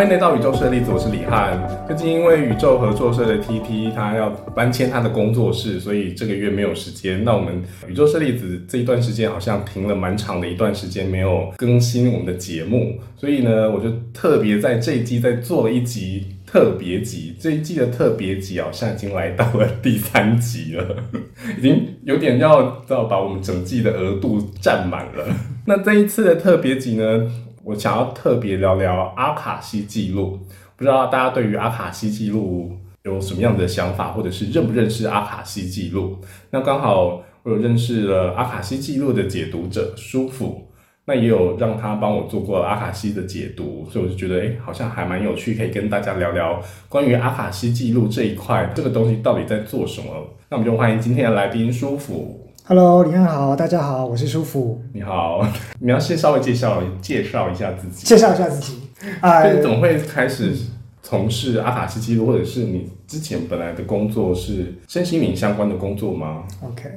[0.00, 1.60] 欢迎来到宇宙设立子，我是李翰。
[1.86, 7.22] 最近因为宇宙合作社的 TT 他要搬迁他的工作室，所以这个月没有时间。
[7.22, 17.36] 那我们宇宙设立子这一段时间好像停了蛮长的一段时间没有更新我们的节目，所以呢，我就特别在这一季再做了一集特别集。
[17.38, 20.96] 这一季的特别集好像已经来到了第三集了，
[21.58, 25.26] 已经有点要要把我们整季的额度占满了。
[25.66, 27.30] 那这一次的特别集呢？
[27.70, 30.40] 我想要特别聊聊阿卡西记录，
[30.74, 32.72] 不知道大家对于阿卡西记录
[33.04, 36.18] 有什么样的想法，或者是认不认识阿卡西记录？
[36.50, 40.66] 那刚好我有认识了阿卡西记录的解读者舒服，
[41.04, 50.08] 那也有让他帮我做过阿卡西的解读，所以我就觉得，哎，好像还蛮有趣，可以跟大家聊聊关于阿卡西记录这一块，这个东西到底在做什么？
[50.48, 52.49] 那我们就欢迎今天的来宾舒服。
[52.70, 54.80] Hello，李安好，大家好，我是舒服。
[54.92, 55.44] 你好，
[55.80, 58.06] 你要先稍微介绍介绍一下自己。
[58.06, 58.78] 介绍一下自己
[59.20, 59.44] 啊？
[59.50, 60.56] 你怎么会开始
[61.02, 66.88] 从事阿卡西记录，或者是你之前本来的工作是身心灵相关的工作吗？OK，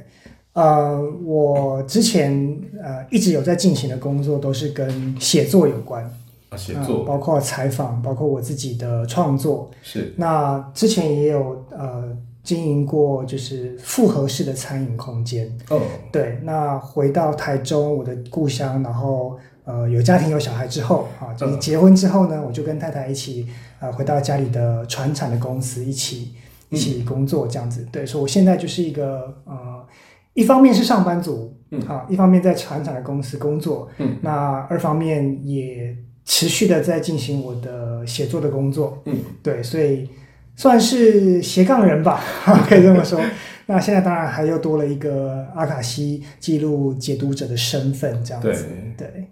[0.54, 6.04] 呃，我之前呃一直有在进行的工作都是跟写作有关
[6.50, 10.14] 啊，写作包括采访，包括我自己的创作是。
[10.18, 12.16] 那之前也有呃。
[12.44, 15.50] 经营过就是复合式的餐饮空间。
[15.70, 15.80] 哦，
[16.12, 23.48] 对，那回到台中我的故乡，然后呃有家庭有小孩之后啊，就是结婚之后呢，我就跟太太一起
[23.80, 26.34] 呃回到家里的传产的公司一起
[26.70, 27.88] 一起工作这样子。
[27.92, 29.86] 对，所以我现在就是一个呃
[30.34, 40.10] 一方面是上班族，嗯，啊，一方面在传产的公司工作，嗯，那二方面也持续的在进行我的写作的工作，嗯，对，所以。
[40.56, 42.22] 算是斜杠人吧，
[42.68, 43.20] 可以这么说。
[43.66, 48.50] 那现在当然还又多了一个阿卡西记录解读者的身份，这样子。
[48.98, 49.28] 对对，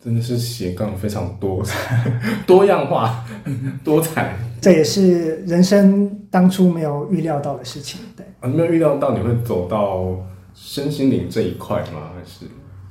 [0.00, 1.64] 真的是斜杠非常多，
[2.46, 3.24] 多样化、
[3.82, 4.36] 多彩。
[4.60, 8.00] 这也是人生当初没有预料到的事情。
[8.16, 10.16] 对，啊，没有预料到你会走到
[10.54, 12.12] 身心灵这一块吗？
[12.14, 12.46] 还是？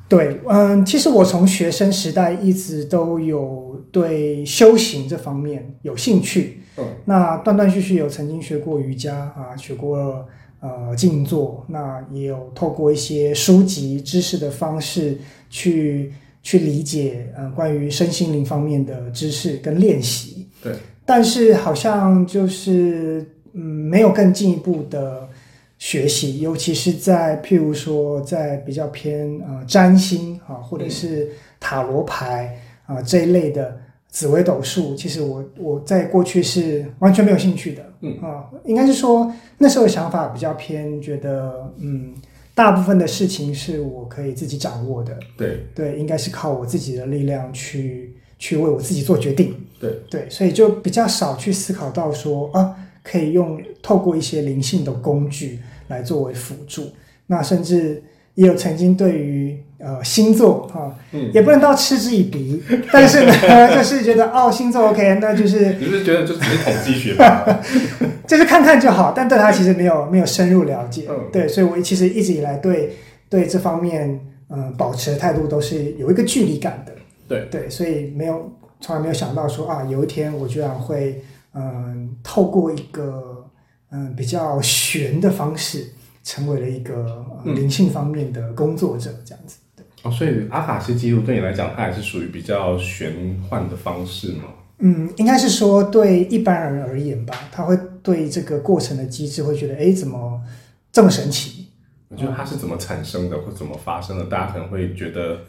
[0.09, 6.61] 对，嗯，其实我从学生时代一直都有对修行这方面有兴趣。
[6.81, 10.27] 嗯，那断断续续有曾经学过瑜伽啊，学过
[10.59, 15.17] 呃静坐，那也有透过一些书籍知识的方式
[15.49, 16.11] 去
[16.43, 20.47] 去理解呃关于身心灵方面的知识跟练习。
[20.63, 20.73] 对，
[21.05, 25.27] 但是好像就是嗯没有更进一步的。
[25.83, 31.27] 学习，尤其是在譬如说，在比较偏呃占星啊，或者是
[31.59, 32.55] 塔罗牌
[32.85, 33.75] 啊这一类的
[34.11, 37.83] 紫微斗数，其实我我在过去是完全没有兴趣的。
[38.01, 42.13] 嗯啊，应该是说那时候想法比较偏，觉得嗯，
[42.53, 45.17] 大部分的事情是我可以自己掌握的。
[45.35, 49.55] 对对，应该是靠我自己的力量去去为我自己做决定。
[49.79, 55.59] 对对，所以就比较少去思考到说啊，可以用透过一些灵性的工具。
[55.87, 56.87] 来作为辅助，
[57.27, 58.01] 那甚至
[58.35, 62.61] 也有曾经对于呃星座哈，嗯，也不能到嗤之以鼻，
[62.91, 63.33] 但是呢，
[63.75, 67.59] 就是觉得哦星座 OK，那就是你是觉得就只是统计学吧，
[68.27, 72.95] 就是看看就好，但对他其实没有没有深入了解，嗯，对，所以我其实一直以来对
[73.29, 74.19] 对这方面
[74.49, 76.93] 嗯保持的态度都是有一个距离感的，
[77.27, 77.47] 对。
[77.51, 81.21] 对，所以没有从来没有想到说啊有一天我居然会
[81.53, 83.37] 嗯透过一个。
[83.93, 85.85] 嗯，比较玄的方式，
[86.23, 89.57] 成为了一个灵性方面的工作者，这样子。
[90.03, 93.13] 对哦，所以阿卡西记录对你来讲，它还是属于比较玄
[93.49, 94.43] 幻的方式吗？
[94.79, 100.41] 嗯，应该是说对一般人而言吧，他会对这个过程的机制会觉得，哎，怎么
[100.91, 101.67] 这么神奇？
[102.09, 105.39] 我觉得它是怎么产生的，或怎么发生的，大家可能会觉得。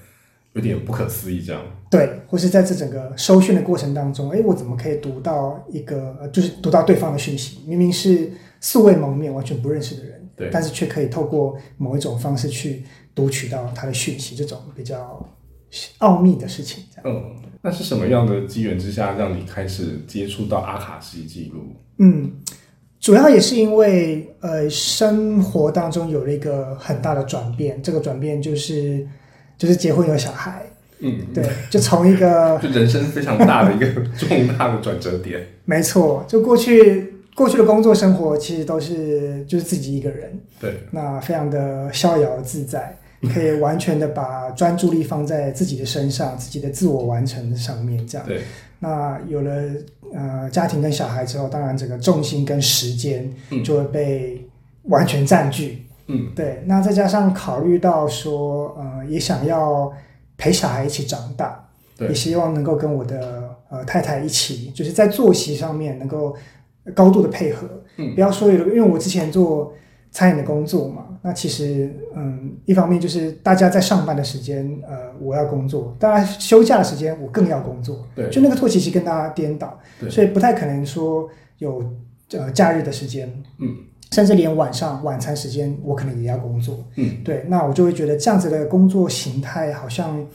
[0.54, 7.60] 有点不可思议，这样对，或是在这整个收讯的过程当中，哎，我怎么可以读到一个，呃，就是读到对方的讯息？
[7.66, 8.30] 明明是
[8.60, 12.84] 素未谋面、完全不认识的人，对，但是却可以透过某一种方式去
[13.14, 15.24] 读取到他的讯息，这种比较
[15.98, 16.84] 奥秘的事情。
[17.04, 21.76] 嗯，那是什么样的机缘之下，让你开始接触到阿卡西记录？
[21.98, 22.32] 嗯，
[23.00, 29.06] 主要也是因为，呃，生活当中有了一个很大的转变，这个转变就是。
[29.58, 30.64] 就是结婚有小孩，
[30.98, 33.86] 嗯，对，就从一个 就人生非常大的一个
[34.18, 35.40] 重大的转折点。
[35.64, 42.96] 没错，就过去过去的工作生活其实都是就是自己一个人，对，那非常的逍遥自在，
[43.32, 48.26] 可以完全的把专注力放在自己的身上，自己的自我完成上面，这样。
[48.26, 48.42] 对，
[48.78, 49.62] 那有了
[50.12, 53.32] 呃家庭跟小孩之后，当然整个重心跟时间
[53.64, 54.46] 就会被
[54.84, 55.86] 完全占据。
[56.08, 59.90] 嗯，对，那再加上考虑到说，呃，也想要
[60.36, 61.64] 陪小孩一起长大，
[61.96, 66.34] 对，也希望能够跟我的呃太太一起，就是在作息上面能够
[66.94, 67.68] 高度的配合。
[67.96, 69.72] 嗯不要说有，因为我之前做
[70.10, 78.06] 餐饮的工作嘛，那其实嗯，一方面就是大家在上班的时间，呃，我要工作；当然休假的时间我更要工作。
[78.14, 81.84] 对就那个作息其实跟大家颠倒，所以不太可能说有
[82.32, 83.68] 呃假日的时间，嗯，
[84.10, 86.82] 甚至连晚上晚餐时间我可能也要工作。
[86.96, 90.26] 嗯，对，那我就会觉得这样子的工作形态好像，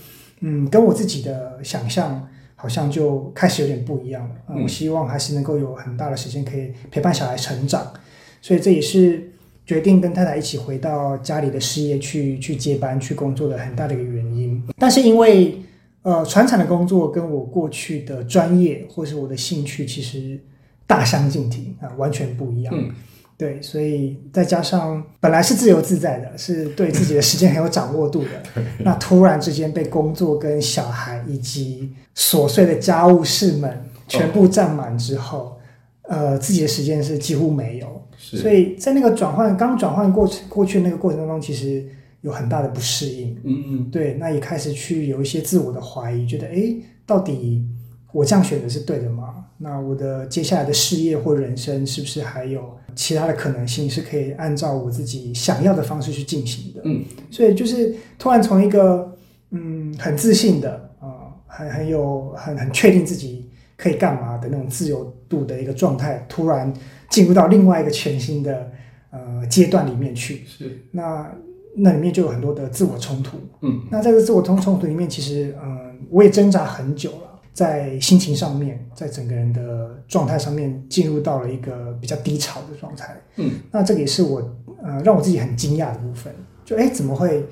[0.41, 2.27] 嗯，跟我自己的想象
[2.59, 4.35] 好像就开始有点不一样了。
[4.61, 7.93] 我希望还是能够有很大的时间可以陪伴小孩成长，
[8.41, 9.31] 所以这也是
[9.65, 14.61] 决定跟太太一起回到家里的事业去去接班去工作的很大的一个原因。
[14.77, 15.55] 但是因为
[16.01, 20.39] 呃，传产的工作跟我过去的专业或是我的兴趣其实
[20.85, 22.73] 大相径庭啊、完全不一样。
[22.75, 22.91] 嗯
[23.37, 28.43] 对，所以再加上本来是自由自在的，是对自己的时间很有掌握度的，
[28.83, 35.55] 那突然之间被工作跟小孩以及琐碎的家务事们全部占满之后，
[36.03, 38.01] 呃，自己的时间是几乎没有。
[38.17, 41.85] 是，所以在那个转换刚转换过程过去那个过程当中，其实
[42.21, 43.37] 有很大的不适应。
[43.43, 46.73] 嗯嗯对，那也开始去有一些自我的怀疑，觉得哎，
[47.05, 47.63] 到底
[48.11, 49.45] 我这样选择是对的吗？
[49.57, 56.81] 那我的接下来的事业或人生是不是还有其他的可能性，是可以按照我自己想要的方式去进行的？
[56.85, 59.15] 嗯，所以就是突然从一个
[59.51, 66.71] 嗯很自信的啊、很很有很很确定自己可以干嘛的那种自由度的一个状态，突然
[67.09, 68.71] 进入到另外一个全新的
[69.11, 70.43] 呃阶段里面去。
[70.45, 71.31] 是，那
[71.75, 73.37] 那里面就有很多的自我冲突。
[73.61, 77.26] 嗯那在这自我冲冲突里面，其实嗯，我也挣扎很久了，
[77.57, 83.19] 在心情上面，在整个人的状态上面，进入到了一个比较低潮的状态。
[83.37, 84.39] 嗯，那这个也是我
[84.83, 86.31] 呃让我自己很惊讶的部分，
[86.63, 87.43] 就哎怎么会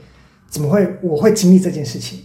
[0.47, 2.19] 怎么会我会经历这件事情？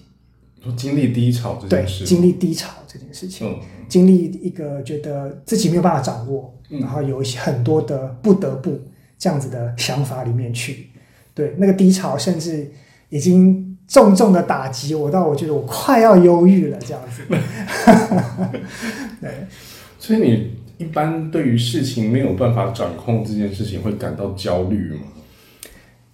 [0.63, 8.79] 说经历低潮这对件，事，经历低潮这件事情，嗯经历一个觉得自己没有办法掌握，嗯然后有一些很多的不得不
[9.19, 10.91] 这样子的想法里面去。
[11.33, 12.71] 对，那个低潮甚至
[13.09, 17.23] 已经重重的打击我，到我觉得我快要忧郁了这样子。
[19.21, 19.31] 对，
[19.99, 25.01] 所以你一般对于事情没有办法掌控这件事情会感到焦虑吗？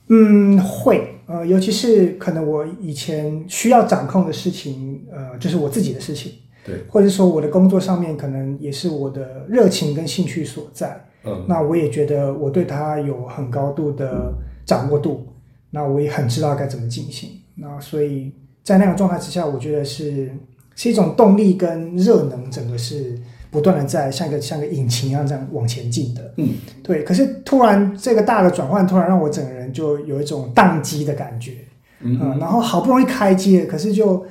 [0.09, 6.33] 嗯，会，呃，尤其是可能我以前需要掌控的事情，呃，就是我自己的事情，
[6.65, 11.05] 对，或者说我的工作上面可能也是我的热情跟兴趣所在。
[11.25, 14.33] 嗯那我也觉得我对它有很高度的
[14.65, 15.27] 掌握度，
[15.71, 17.31] 那我也很知道该怎么进行。
[17.57, 18.33] 那所以
[18.63, 20.31] 在那样状态之下，我觉得是
[20.75, 23.19] 是一种动力跟热能，整个是
[23.51, 26.35] 不断的在像一个像个引擎一样这样往前进的。
[26.37, 26.51] 嗯，
[26.83, 27.03] 对。
[27.03, 31.53] 可是突然这个大的转换，突然让我整个人就有一种宕机的感觉。
[32.01, 34.27] 嗯嗯，然后好不容易开机了，可是就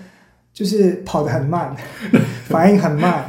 [0.53, 1.75] 就是跑得很慢，
[2.45, 3.25] 反应很慢，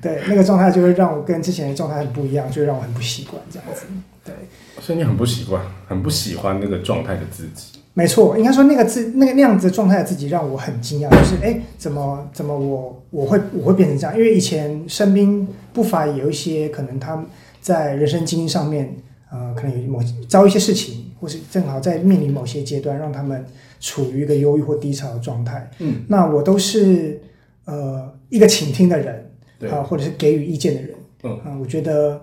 [0.00, 3.86] 对，那个状态就会让我跟之前的状态很不一样，就会让我很不习惯这样子。
[4.24, 4.32] 对，
[4.80, 7.80] 所以你很不习惯，很不喜欢那个状态的自己。
[7.94, 14.16] 没错，应该说那个自那个那样子的状态的自己让我很惊讶，就是哎，怎么怎么我我会我会变成这样？
[14.16, 17.26] 因为以前身边不乏有一些可能他们
[17.60, 18.96] 在人生经历上面，
[19.30, 23.44] 呃，可能有某遭遇一些事情，或是正好在面临某些阶段，让他们
[23.78, 25.70] 处于一个忧郁或低潮的状态。
[25.78, 27.20] 嗯，那我都是
[27.66, 30.94] 呃一个倾听的人，对啊、或者是给予意见的人。
[31.24, 32.20] 嗯啊我觉得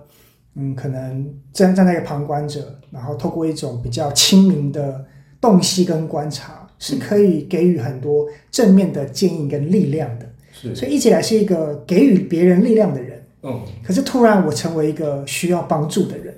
[0.56, 5.04] 嗯，可能站站在一个旁观者，然后透过一种比较亲民的
[5.40, 10.28] 洞悉跟观察，是可以给予很多正面的建议跟力量的。
[10.52, 13.60] 是，所以一直以来是一个给予别人力量的人，嗯。
[13.82, 16.34] 可是突然我成为一个需要帮助的人，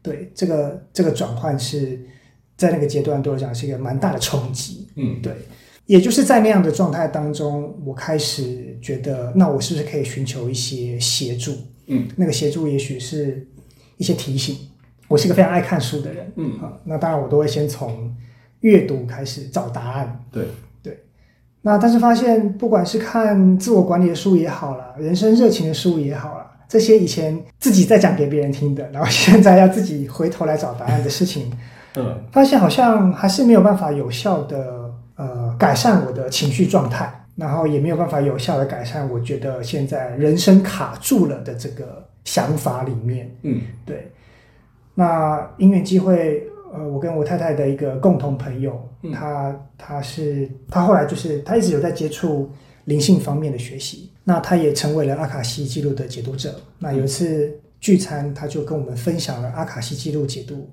[0.00, 2.00] 对这个这个转换是
[2.56, 4.88] 在那个阶段对我讲是一个蛮大的冲击。
[4.94, 5.20] 嗯。
[5.20, 5.34] 对，
[5.84, 11.52] 也就是在那样的状态当中，我开始觉得，那我是不是可以寻求一些协助？
[11.88, 13.46] 嗯，那个协助也许是
[13.98, 14.56] 一些提醒。
[15.08, 16.58] 我是一个非常爱看书的人，嗯。
[16.60, 18.14] 啊，那当然我都会先从
[18.60, 20.24] 阅读开始找答案。
[20.30, 20.44] 对。
[20.82, 21.04] 对，
[21.62, 31.52] 那但是发现，不管是看自我管理的书也好啦，人生热情的书也好啦，这些以前自己在讲给别人听的，然后现在要自己回头来找答案的事情，
[31.96, 32.22] 嗯。
[32.30, 43.28] 发现好像还是没有办法有效的呃改善我的情绪状态，然后也没有办法有效的改善我觉得现在人生卡住了的这个想法里面。
[43.42, 43.60] 嗯。
[43.84, 44.12] 对，
[44.94, 46.46] 那因缘机会，
[46.76, 49.12] 呃，我跟我太太的一个共同朋友，嗯。
[49.12, 52.50] 他他是他后来就是他一直有在接触
[52.84, 56.54] 灵性方面的学习，那他也成为了阿卡西记录的解读者。
[56.78, 60.68] 那有一次聚餐，他就跟我们分享了阿卡西记录解读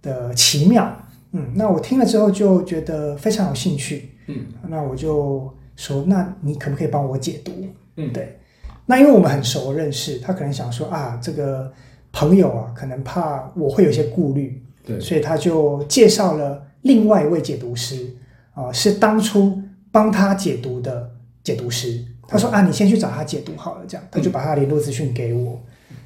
[0.00, 0.96] 的奇妙。
[1.32, 4.46] 嗯，那我听了之后就觉得非常有兴趣，嗯。
[4.68, 7.52] 那我就说，那你可不可以帮我解读？
[7.96, 8.38] 嗯，对，
[8.86, 11.70] 那因为我们很熟认识，他可能想说啊，这个
[12.12, 18.08] 朋友啊，可能怕我会有些顾虑，对，所以他就介绍了另外一位解读师
[18.54, 21.10] 啊，是当初帮他解读的
[21.44, 22.02] 解读师。
[22.26, 25.60] 他说啊，你先去找他解读好了，这样他就把他联络资讯给我。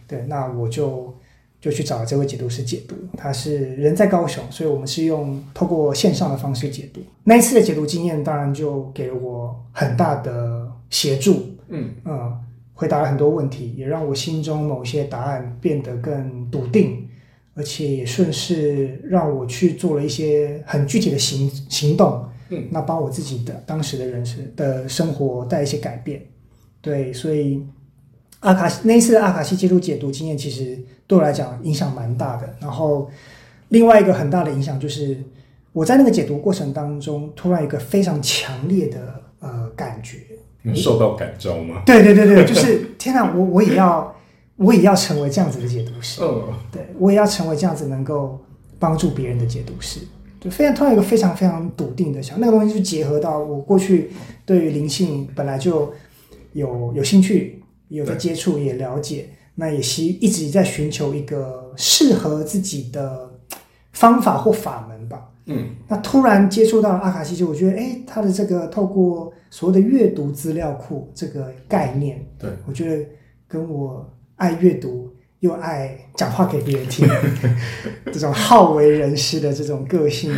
[0.06, 1.12] 对，那我就
[1.60, 2.94] 就去找这位解读师解读。
[3.16, 7.00] 他是人在高雄，所以我们是用透过线上的方式解读。
[7.24, 11.46] 那一次的解读经验，当然就给了我很大的协助。
[11.68, 12.38] 嗯嗯，
[12.74, 17.08] 回答了很多问题，也让我心中某些答案变得更笃定，
[17.54, 22.24] 而且也顺势让我去做了一些很具体的行行动。
[22.48, 26.22] 嗯，那帮我自己的当时的人生的生活带一些改变。
[26.80, 27.64] 对，所以
[28.40, 32.56] 阿卡西那一次的阿卡西记录解读经验，其实对我来讲影响蛮大的。
[32.60, 33.10] 然后
[33.68, 35.16] 另外一个很大的影响就是
[35.72, 40.18] 我在那个解读过程当中，突然一个非常强烈的呃感觉。
[40.62, 41.82] 有受到感召吗？
[41.86, 44.14] 对对对对，就是天哪，我我也要
[44.56, 48.38] 我也要成为这样子的解读师，哦，对我也要成为这样子能够
[48.78, 50.00] 帮助别人的解读师。
[50.40, 54.10] 就非常突然有一个非常非常笃定的想，那个东西就结合到我过去
[54.44, 55.92] 对于灵性本来就
[56.52, 63.30] 有有兴趣，有在接触，也了解，那也希一直在寻求一个适合自己的
[63.92, 65.28] 方法或法门吧。
[65.46, 73.04] 嗯，那突然接触到阿卡西，就我觉得，哎，他的这个透过所谓的阅读资料库这个概念，对我觉得
[73.46, 74.08] 跟我
[74.42, 75.08] 爱阅读
[75.38, 77.08] 又爱讲话给别人听
[78.12, 80.32] 这种好为人师的这种个性，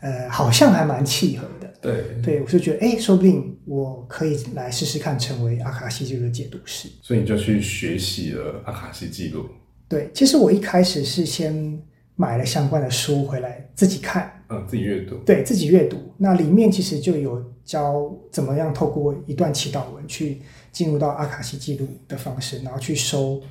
[0.00, 1.70] 呃，好像还蛮契合的。
[1.82, 6.88] 对，对，我就觉得，哎，说不定我可以来试试看，成为阿卡西记录的解读师。
[7.02, 9.44] 所以你就去学习了阿卡西记录。
[9.86, 11.78] 对，其实我一开始是先
[12.16, 15.16] 买了相关的书回来自己看，嗯，自己阅读。
[15.26, 15.98] 对自己阅读。
[16.16, 20.40] 那里面其实就有教怎么样透过一段祈祷文去
[20.72, 23.42] 进入到阿卡西记录的方式，然后去收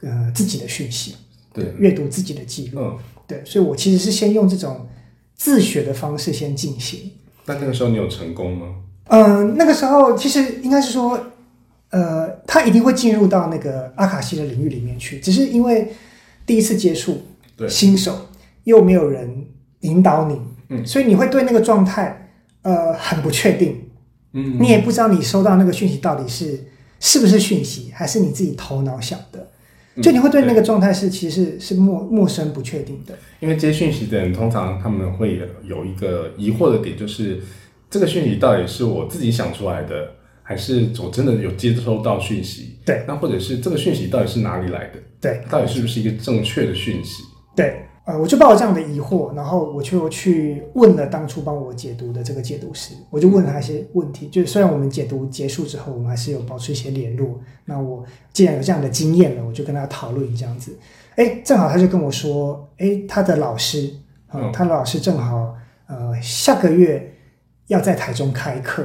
[0.00, 1.16] 呃自己的讯息，
[1.52, 2.80] 对，阅读自己的记录。
[2.80, 4.86] 嗯，对，所以我其实是先用这种
[5.34, 7.10] 自学的方式先进行。
[7.44, 8.74] 那那个时候你有成功吗？
[9.08, 11.18] 嗯，那个时候其实应该是说，
[11.90, 15.92] 呃，他一定会进入到那个阿卡西的领域里面去，只是因为
[16.44, 17.22] 第一次接触，
[17.56, 18.28] 对新手
[18.64, 19.46] 又没有人
[19.80, 20.40] 引导你，
[20.70, 22.30] 嗯所以你会对那个状态，
[22.62, 23.85] 呃，很不确定，
[24.36, 26.62] 嗯，你也不知道你收到那个讯息到底是
[27.00, 29.50] 是不是讯息，还是你自己头脑想的，
[29.94, 37.40] 嗯就你会对那个状态是其实是是陌陌生不确定的，因为接讯息的人，通常他们会有一个疑惑的点，就是
[37.88, 40.10] 这个讯息到底是我自己想出来的，
[40.42, 42.76] 还是我真的有接收到讯息？
[42.84, 45.00] 对那或者是这个讯息到底是哪里来的？
[45.20, 45.40] 对。
[45.48, 47.22] 到底是不是一个正确的讯息？
[47.56, 54.28] 对，呃，我就抱着这样的疑惑，然后我就去问了当初帮我解读的这个解读师，我就问了他一些问题。
[54.28, 57.40] 就是虽然我们解读结束之后，我们还是有保持一些联络。
[57.64, 60.78] 那我既然有这样的经验了，我就跟他讨论这样子。
[61.16, 63.92] 哎，正好他就跟我说，哎，他的老师，
[64.28, 65.52] 啊、嗯他的老师正好
[65.88, 67.12] 呃下个月
[67.66, 68.84] 要在台中开课。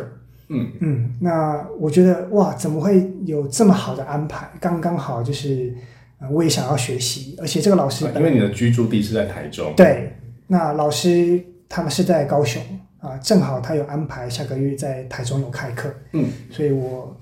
[0.49, 4.49] 嗯，嗯，那我觉得哇，怎么会有这么好的安排？
[4.59, 5.73] 刚刚好就是，
[6.21, 10.15] 呃，我也想要学习，而且这个老师啊因为你的居住地是在台中，对，
[10.47, 12.61] 那老师他们是在高雄
[12.99, 17.19] 啊，正好他有安排下个月在台中有开课，嗯，所以我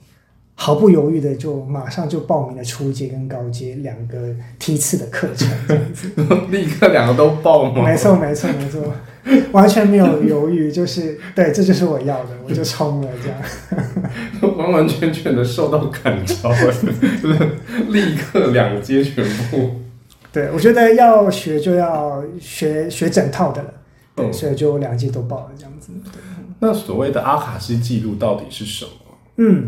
[0.62, 6.12] 毫不犹豫的就马上就报名了初阶跟高阶两个梯次的课程，这样子。
[6.51, 7.82] 立刻两个都报吗？
[7.82, 8.94] 没错，没错，没错，
[9.54, 14.58] 完全没有犹豫，就是对，这就是我要的，我就冲了这样。
[14.58, 16.88] 完完全全的受到感召，就 是
[17.88, 19.72] 立刻两阶全部。
[20.34, 23.74] 对，我觉得要学就要学学整套的了，
[24.13, 25.94] 对，嗯所以就两阶都报了这样子。
[26.12, 26.22] 对
[26.60, 28.92] 那所谓的阿卡西记录到底是什么？
[29.38, 29.66] 嗯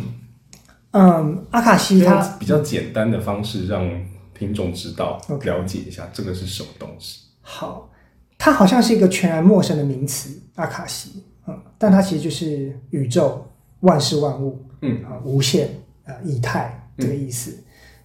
[0.91, 3.89] 嗯，阿卡西它比较简单的方式让
[4.33, 7.21] 听众知道、了解一下这个是什么东西。
[7.39, 7.89] 好，
[8.37, 13.45] 它好像是一个全然陌生的名词，阿卡西，嗯，但它其实就是宇宙
[13.81, 15.69] 万事万物，嗯啊、无限
[16.03, 17.57] 啊、以太这个意思。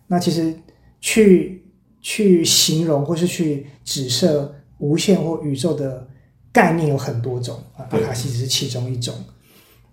[0.06, 0.54] 那其实
[1.00, 1.64] 去
[2.00, 6.06] 去形容或是去指涉无限或宇宙的
[6.52, 9.12] 概念有很多种啊，阿卡西只是其中一种。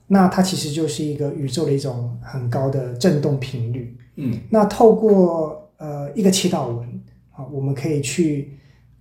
[0.07, 3.97] 那它其实就是一个宇宙的一种很高的振动频率。
[4.15, 6.87] 嗯那透过呃一个祈祷文
[7.31, 8.51] 啊，我们可以去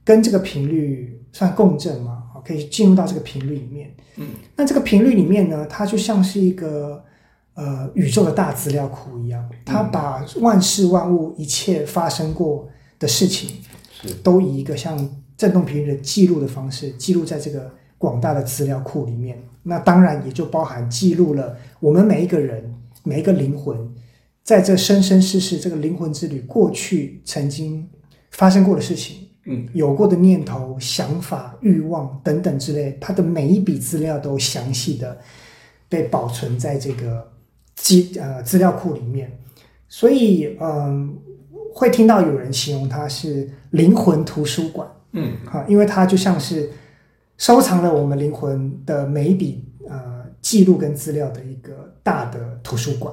[0.04, 3.94] 跟这个频率算共振嘛，啊，可以进入到这个频率里面。
[4.16, 7.04] 嗯，那这个频率里面呢，它就像是一个
[7.54, 12.66] 呃宇宙的大资料库一样，它把万事万物一切发生过
[12.98, 13.56] 的事情，
[13.90, 14.96] 是都以一个像
[15.36, 19.38] 振动频率的记录的方式记录在这个广大的资料库里面。
[19.62, 23.76] 那当然也就包含记录了我们每一个人每一个灵魂
[24.42, 27.88] 在这生生世世这个灵魂之旅过去曾经
[28.30, 35.18] 发生过的事情，嗯，有过的念头、想法、欲望等等之类，它的每一笔资料都详细的
[35.88, 37.30] 被保存在这个
[37.76, 39.30] 资呃资料库里面。
[39.86, 41.14] 所以，嗯，
[41.74, 46.70] 会听到有人形容它是灵魂图书馆，嗯，啊，因为它就像是
[47.42, 53.12] 收藏了我们灵魂的每一笔呃记录跟资料的一个大的图书馆。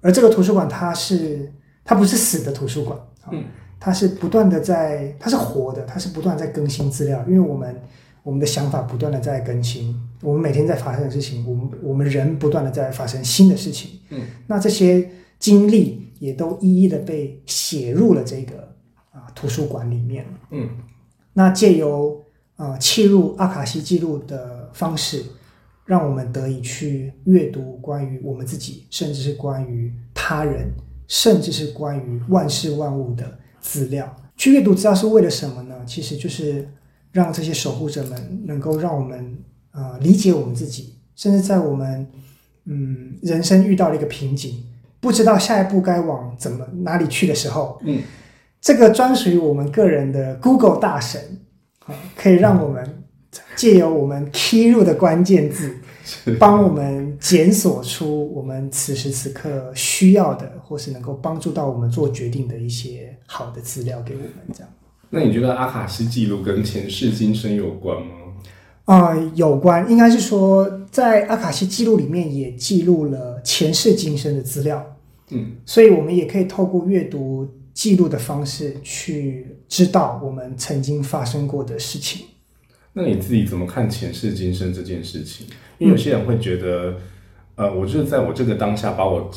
[0.00, 1.52] 而这个图书馆，它是
[1.84, 3.42] 它不是死的图书馆，啊嗯，
[3.80, 7.74] 它是不断的在，它是活的，它是不断在更新资料，因为我们
[8.22, 9.92] 我们的想法不断的在更新，
[10.22, 18.72] 我们每天在发生的事情，我们我们人不断的在发生新的事情，嗯，那这些经历也都一一的被写入了这个
[19.10, 20.68] 啊图书馆里面，嗯，
[21.32, 22.24] 那借由
[22.56, 25.22] 呃切入阿卡西记录的方式，
[25.84, 30.70] 让我们得以去阅读关于我们自己，甚至是关于他人，
[31.06, 34.16] 甚至是关于万事万物的资料。
[34.36, 35.74] 去阅读资料是为了什么呢？
[35.86, 36.68] 其实就是
[37.12, 39.38] 让这些守护者们能够让我们
[39.72, 42.06] 呃理解我们自己，甚至在我们
[42.64, 44.62] 嗯人生遇到了一个瓶颈，
[45.00, 48.02] 不知道下一步该往怎么哪里去的时候，嗯，
[48.60, 51.45] 这个专属于我们个人的 Google 大神啊，
[52.16, 53.04] 可以让我们
[53.54, 55.74] 借由我们 key 入的关键字，
[56.38, 64.68] 帮我们检索出我们此时此刻需要的，或是能够帮助到我们做决定的一些好的资料给我们，这样。
[65.10, 68.08] 那你觉得阿卡西记录跟前世今生有关吗？
[68.86, 74.96] 啊、有关应该是说，在阿卡西记录里面也记录了前世今生的资料，
[75.30, 82.26] 嗯，所以我们也可以透过阅读记录的方式去知道我们曾经发生过的事情。
[82.94, 85.46] 那你自己怎么看前世今生这件事情？
[85.76, 86.96] 因为有些人会觉得，
[87.54, 89.30] 呃，我就是在我这个当下，把我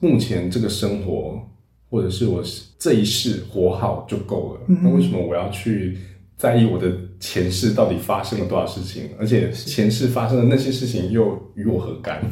[0.00, 1.40] 目前这个生活，
[1.88, 2.44] 或者是我
[2.78, 4.60] 这一世活好就够了。
[4.68, 5.96] 嗯那为什么我要去
[6.36, 9.08] 在意我的前世到底发生了多少事情？
[9.18, 12.22] 而且前世发生的那些事情又与我何干？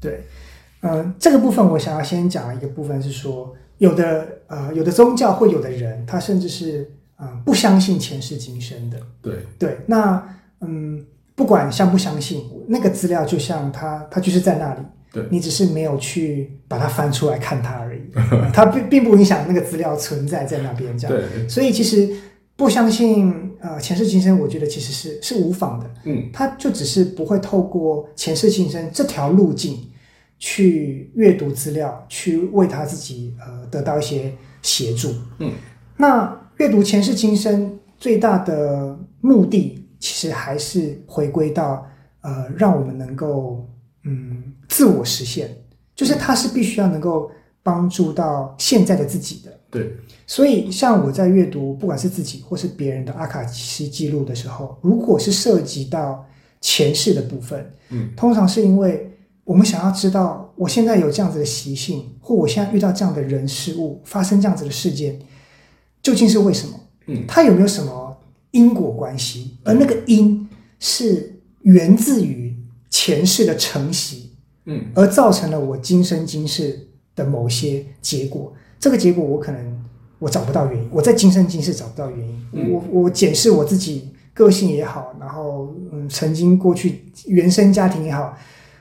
[0.00, 0.24] 对，
[0.80, 8.98] 嗯、这个部分我想要先讲一个部分是说，有的呃，有的宗教或有的人，他甚至是啊、呃不相信前世今生的。
[9.22, 10.22] 对，对，那
[10.60, 14.80] 嗯，不管相不相信，那个资料就像它，它就是在那里。
[15.10, 21.16] 对你只是没有去把它翻出来看它而已， 呃它并并不影响那个资料存在在那边这样。
[21.16, 22.14] 对，所以其实
[22.56, 25.90] 不相信呃前世今生，我觉得其实是是无妨的。
[26.04, 29.87] 嗯，它就只是不会透过前世今生这条路径
[30.38, 35.12] 去阅读资料，去为他自己呃得到一些协助。
[35.38, 35.52] 嗯，
[35.96, 41.84] 那阅读前世今生最大的目的，其实还是回归到
[42.20, 43.68] 呃，让我们能够
[44.04, 45.56] 嗯自我实现，
[45.94, 47.30] 就是它是必须要能够
[47.62, 49.52] 帮助到现在的自己的。
[49.70, 49.92] 对，
[50.26, 56.24] 所以，像我在阅读不管是自己或是别人的阿卡西记录的时候，如果是涉及到
[56.60, 59.10] 前世的部分，嗯，通常是因为
[59.48, 65.18] 我们想要知道我现在有这样子的习性，或我现在遇到这样的人事物，发生这样子的事件，
[66.02, 66.78] 究竟是为什么？
[67.06, 68.14] 嗯它有没有什么
[68.50, 69.56] 因果关系？
[69.64, 70.46] 而那个因
[70.78, 72.54] 是源自于
[72.90, 74.32] 前世的承袭，
[74.66, 78.52] 嗯，而造成了我今生今世的某些结果。
[78.78, 79.82] 这个结果我可能
[80.18, 82.46] 我找不到原因，我在今生今世找不到原因。
[82.52, 88.36] 嗯我我检视我自己个性也好，然后嗯，曾经过去原生家庭也好，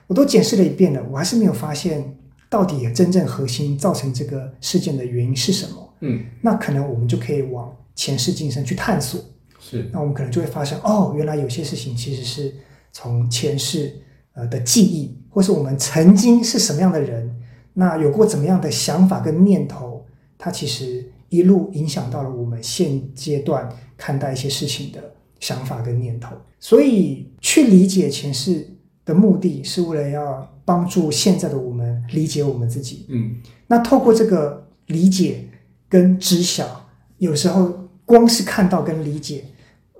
[0.07, 2.17] 我都检视了一遍了，我还是没有发现
[2.49, 5.93] 到底真正核心造成这个事件的原因是什么。
[5.99, 9.19] 嗯，那可能我们就可以往前世今生去探索。
[9.59, 12.55] 是，那我们可能就会发现，哦，原来有些事情其实是
[12.93, 13.93] 从前世
[14.33, 17.35] 呃的记忆，或是我们曾经是什么样的人，
[17.73, 20.05] 那有过怎么样的想法跟念头，
[20.37, 23.67] 它其实一路影响到了我们现阶段
[23.97, 25.03] 看待一些事情的
[25.39, 26.35] 想法跟念头。
[26.59, 28.69] 所以去理解前世
[29.07, 33.05] 的目的是为了要帮助现在的我们理解我们自己。
[33.07, 35.47] 嗯，那透过这个理解
[35.87, 36.85] 跟知晓，
[37.17, 39.45] 有时候光是看到跟理解，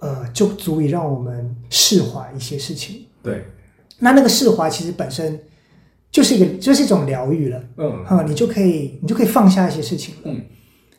[0.01, 3.05] 呃，就足以让我们释怀一些事情。
[3.23, 3.45] 对，
[3.97, 5.39] 那那个释怀其实本身
[6.11, 10.21] 就是一个，就是一种疗愈了，嗯，哈、你就可以，你就可以放下一些事情了。
[10.25, 10.41] 嗯，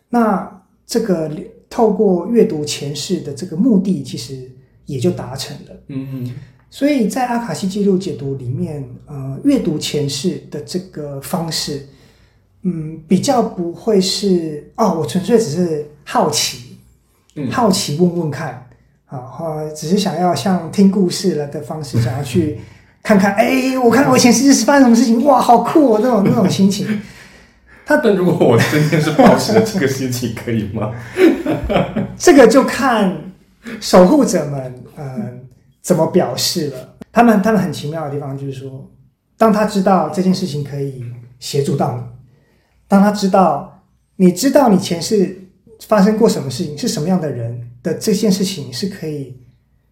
[0.09, 1.31] 那这个
[1.68, 4.51] 透过阅读前世的这个目的，其实
[4.87, 5.83] 也就达成了。
[5.88, 6.35] 嗯嗯，
[6.70, 11.87] 所以在阿卡西记录解读里面，呃，阅读前世的这个方式，
[12.62, 16.76] 嗯，比较不会是哦，我纯粹只是好奇，
[17.37, 18.68] 嗯好奇问问看，
[19.07, 22.59] 啊，或只是想要像听故事了的方式，想要去
[23.02, 27.00] 看看，哎，我看我前世是发生什么事情，哇，好酷哦，那种那种 心情。
[27.87, 30.92] 他但如果我今天是保持着这个心情，可以吗？
[32.18, 33.16] 这个就看
[33.81, 35.38] 守护者们嗯
[35.88, 36.96] 怎么表示了。
[37.11, 38.90] 他们他们很奇妙的地方就是说，
[39.38, 41.03] 当他知道这件事情可以
[41.38, 42.03] 协助到你，
[42.87, 43.83] 当他知道
[44.16, 45.48] 你知道你前世
[45.87, 49.35] 发生过什么事情，是什么样的人的这件事情是可以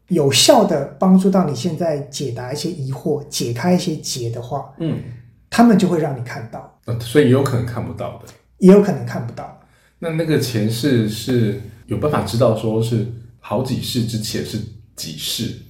[0.09, 5.00] 有效的帮助到你现在解答一些疑惑、解开一些结的话，嗯，
[5.48, 8.30] 他们就会让你看到，呃所以也有可能看不到的。
[8.59, 9.59] 也有可能看不到。
[9.98, 13.06] 那那个前世是有办法知道说是
[13.40, 14.59] 好几世之前是
[14.94, 15.62] 几世？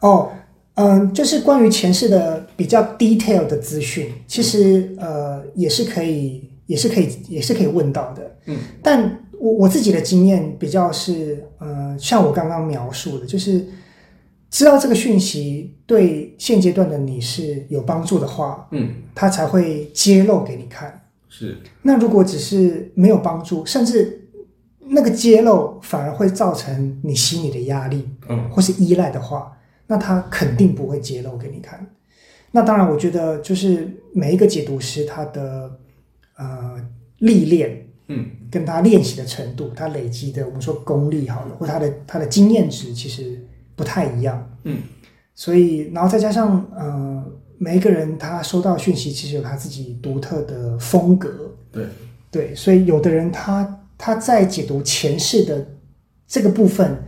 [0.00, 0.30] 哦，
[0.74, 8.36] 嗯，就是关于前世的比较 detail 的资讯，其实呃也是可以，也是可以，也是可以问到的。
[8.46, 13.64] 嗯，但我我自己的经验比较是，呃，像我刚刚描述的，就是
[14.50, 21.02] 知道这个讯息对现阶段的你是有帮助的话，嗯，他才会揭露给你看。
[21.28, 24.28] 是那如果只是没有帮助，甚至
[24.80, 29.52] 那个揭露反而会造成你心里的压力，嗯或是依赖的话，
[29.88, 31.84] 那他肯定不会揭露给你看。
[32.52, 35.68] 那当然，我觉得就是每一个解读师他的
[36.36, 36.76] 呃
[37.18, 44.48] 历练嗯跟他练习的程度，他累积的我们说功力好了，或他的他的经验值其实不太一样。
[44.62, 44.78] 嗯
[45.34, 47.24] 所以，然后再加上呃，
[47.58, 51.52] 每一个人他收到讯息，其实有他自己独特的风格。
[51.70, 51.86] 对
[52.30, 55.64] 对，所以有的人他他在解读前世的
[56.26, 57.04] 这个部分，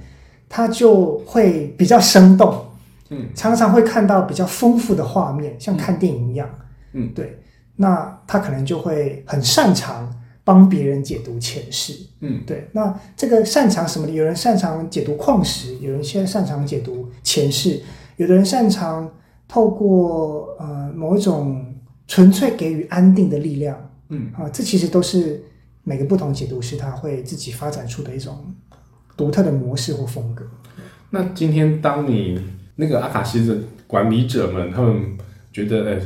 [0.48, 2.64] 他就会比较生动，
[3.10, 6.48] 嗯常常会看到比较丰富的画面，像看电影一样。
[6.92, 7.38] 嗯对，
[7.76, 11.94] 那他可能就会很擅长帮别人解读前世。
[12.20, 14.12] 嗯对，那这个擅长什么的？
[14.12, 17.80] 有人擅长解读矿石，有人现在擅长解读前世，
[18.16, 19.10] 有的人擅长
[19.46, 21.64] 透过呃某一种
[22.06, 23.90] 纯粹给予安定的力量。
[24.08, 25.40] 嗯啊，这其实都是
[25.84, 28.52] 每个不同解读师他会自己发展出的一种
[29.16, 30.44] 独特的模式或风格。
[31.10, 32.40] 那今天当你
[32.80, 33.54] 那个阿卡西的
[33.86, 35.18] 管理者们，他们
[35.52, 36.00] 觉得呃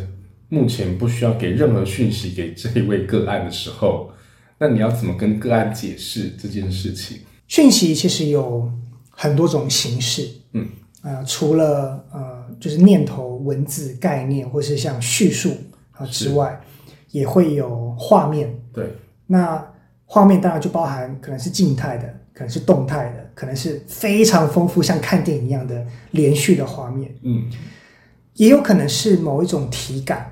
[0.49, 4.11] 目前不需要给任何讯息给这一位个案的时候，
[4.59, 7.19] 那你要怎么跟个案解释这件事情？
[7.47, 8.69] 讯息其实有
[9.11, 10.67] 很多种形式，嗯，
[11.03, 15.51] 啊、除了呃就是念头、文字、概念，或是像叙述
[15.93, 16.61] 啊、是之外，
[17.13, 18.53] 也会有画面。
[18.73, 18.93] 对，
[19.29, 19.65] 那
[20.07, 27.44] 画面当然就包含可能是静态的，可能是动态的，可能是非常丰富，像看电影一样的连续的画面，嗯
[28.35, 30.31] 也有可能是某一种体感。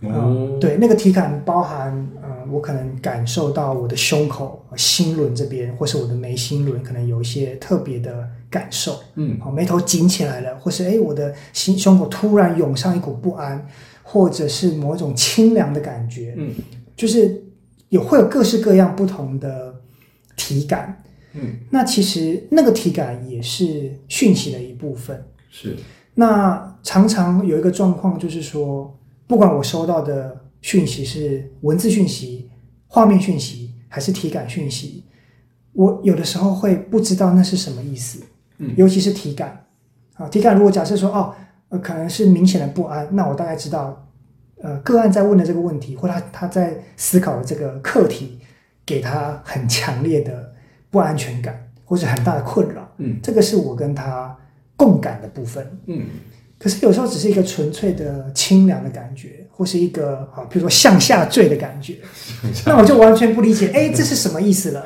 [0.00, 9.00] 哦嗯，，对，那个体感包含，呃，我可能感受到我的胸口、心轮这边，或是我的眉心轮，可能有一些特别的感受。
[9.16, 13.66] 嗯好，眉头紧起来了，或是诶，我的心胸口突然涌上一股不安，
[14.04, 16.54] 或者是某一种清凉的感觉，嗯
[16.96, 17.42] 就是
[17.88, 19.74] 有会有各式各样不同的
[20.36, 21.02] 体感。
[21.34, 25.22] 嗯那其实那个体感也是讯息的一部分。
[25.50, 25.76] 是
[26.14, 32.50] 那常常有一个状况，就是说，不管我收到的讯息是文字讯息、
[32.86, 35.04] 画面讯息，还是体感讯息，
[35.72, 38.20] 我有的时候会不知道那是什么意思。
[38.58, 39.64] 嗯尤其是体感
[40.14, 41.32] 啊，体感如果假设说哦，
[41.68, 44.04] 呃，可能是明显的不安，那我大概知道，
[44.60, 48.40] 呃，个案在问的这个问题，或他他在思考的这个课题，
[48.84, 50.52] 给他很强烈的
[50.90, 52.88] 不安全感，或者很大的困扰。
[52.98, 54.36] 嗯这个是我跟他
[54.76, 55.66] 共感的部分。
[55.86, 56.06] 嗯
[56.58, 61.98] 可是有时候只是一个纯粹的清凉的感觉，或是一个啊，比如说向下坠的感觉，
[62.66, 64.84] 那我就完全不理解，哎，这是什么意思了？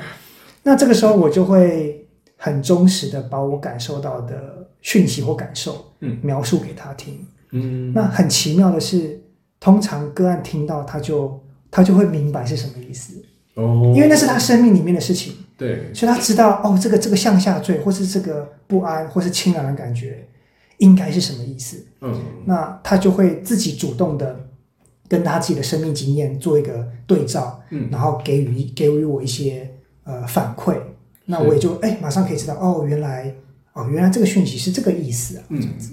[0.62, 7.26] 那这个时候我就会很忠实的把我感受到的讯息或感受，嗯描述给他听。
[7.52, 9.18] 嗯那很奇妙的是，
[9.58, 13.14] 通常个案听到他就他就会明白是什么意思，
[13.54, 15.34] 哦，因为那是他生命里面的事情。
[15.56, 15.92] 对。
[15.94, 20.26] 所以他知道哦，这个这个向下坠，或是这个不安，或是清凉的感觉，
[20.78, 21.84] 应该是什么意思？
[22.00, 22.20] 嗯。
[22.44, 24.48] 那他就会自己主动的
[25.08, 27.88] 跟他自己的生命经验做一个对照，嗯。
[27.90, 29.70] 然后给予给予我一些
[30.04, 30.76] 呃反馈，
[31.26, 33.34] 那我也就哎马上可以知道哦，原来
[33.72, 35.60] 哦原来这个讯息是这个意思啊，嗯。
[35.60, 35.92] 这样子。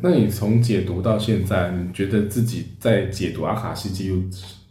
[0.00, 4.22] 那你从解读到现在，你觉得自己在解读阿卡西记录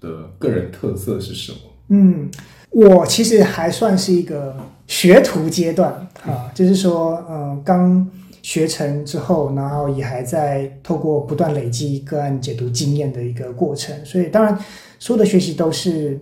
[0.01, 1.57] 的个人特色是什么？
[1.89, 2.31] 嗯，
[2.73, 4.55] 我其实还算是一个
[4.87, 5.91] 学徒阶段
[6.25, 8.05] 啊，就是说，呃，刚
[8.41, 14.57] 学成之后，然后也还在透过不断累积个案解读经验的一个过程，所以当然
[14.99, 16.19] 所有的学习都是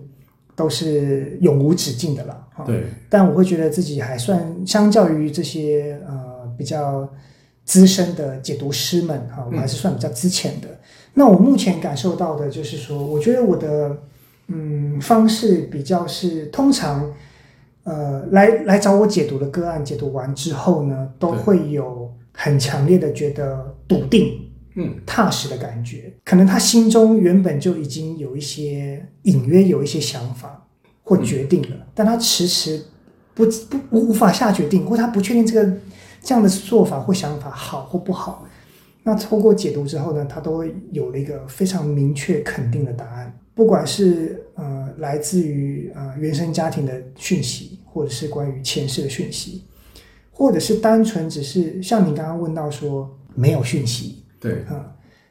[0.54, 2.64] 都是永无止境的了啊。
[2.64, 6.14] 对，但我会觉得自己还算相较于这些呃
[6.56, 7.08] 比较
[7.64, 10.68] 资深的解读师们哈，我还是算比较之前的。
[11.14, 13.96] 那我目前感受到的就是说，我觉得我的
[14.52, 17.10] 嗯方式比较是通常，
[17.84, 24.38] 呃，来来找我解读的个案，解读完之后呢，都会有很强烈的觉得笃定、
[24.76, 26.12] 嗯踏实的感觉。
[26.24, 30.66] 可能他心中原本就已经有一些隐约有一些想法
[31.02, 32.82] 或决定了，但他迟迟
[33.34, 35.72] 不不无无法下决定，或他不确定这个
[36.22, 38.46] 这样的做法或想法好或不好。
[39.02, 49.64] 那透过解读之后呢，他都会有了一个非常明确肯定的答案，不管是呃来自于呃原生家庭的讯息，或者是关于前世的讯息，
[50.30, 54.82] 或者是单纯只是像你刚刚问到说没有讯息，对，嗯，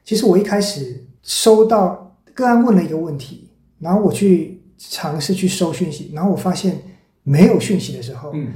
[0.03, 6.79] 其实我一开始收到个案问了一个问题，然后我去尝试去收讯息，然后我发现
[7.23, 8.51] 没有讯息的时候，嗯，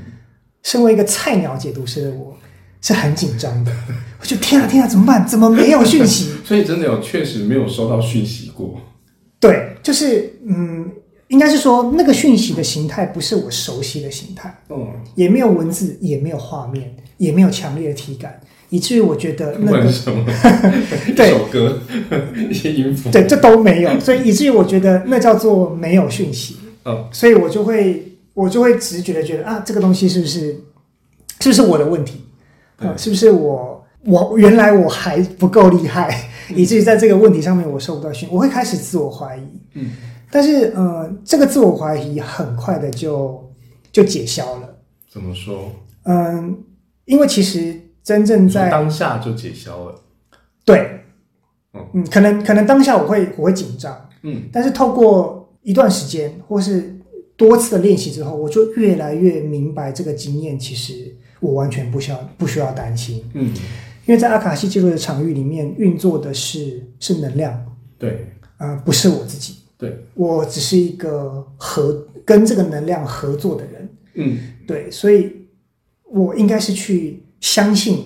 [0.62, 2.38] 身为一个菜鸟解读师的我
[2.82, 3.72] 是很紧张的，
[4.20, 5.28] 我就天啊天啊，怎么办？
[5.28, 6.32] 怎么没有讯息？
[6.46, 8.80] 所以真的有确实没有收到讯息过。
[9.48, 10.90] 对，就是嗯，
[11.28, 20.26] 应该是说那个讯息的形态不是我熟悉的形态，嗯，也没有文字，也没有画面，也没有强烈的体感，以至于我觉得那什么？
[21.08, 21.80] 一对首歌，
[22.50, 23.10] 一些音符。
[23.12, 26.58] 对这都没有，所以以至于我觉得那叫做没有讯息。
[26.86, 30.56] 嗯，所以我就会我就会直觉的觉得啊，这个东西是不是
[31.40, 32.22] 是不是我的问题
[32.78, 39.42] 啊、对是不是我我原来我还不够厉害，以至于在这个问题上面我受不到讯，我会开始自我怀疑。
[39.74, 39.92] 嗯，
[40.30, 43.52] 但是呃，这个自我怀疑很快的就
[43.92, 44.78] 就解消了。
[45.10, 45.72] 怎么说？
[46.04, 46.58] 嗯，
[47.06, 49.96] 因为其实真正在当下就解消了。
[50.64, 51.02] 对
[51.74, 56.96] 嗯，嗯，可能可能当下我会我会紧张，嗯但是透过一段时间或是
[57.36, 63.54] 多次的练习之后，我就越来越明白这个经验，其实我完全不需要不需要担心，嗯，
[64.06, 67.66] 因为在阿卡西记录的场域里面运作的是是能量，
[67.98, 68.28] 对。
[68.58, 74.38] 呃，不是我自己，对，我只是一个合跟这个能量合作的人，嗯。
[74.66, 75.30] 对，所以
[76.10, 78.06] 我应该是去相信、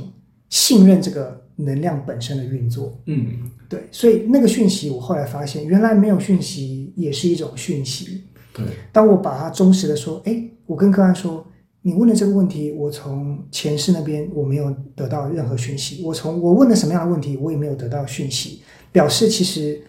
[0.49, 2.99] 信任这个能量本身的运作。
[3.05, 3.51] 嗯。
[3.69, 8.23] 对，所以那个讯息，我后来发现，原来没有讯息也是一种讯息。
[8.51, 11.45] 对，当我把它忠实的说，哎，我跟个案说，
[11.81, 18.61] 你问的这个问题，我从前世那边我没有得到任何讯息，我从我问了什么样的问题，我也没有得到讯息，
[18.91, 19.81] 表示其实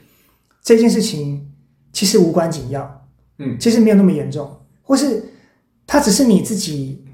[0.63, 1.51] 这件事情
[1.93, 4.51] 其实无关紧要，嗯其实没有那么严重，
[4.83, 5.25] 或是
[5.87, 7.05] 它只是你自己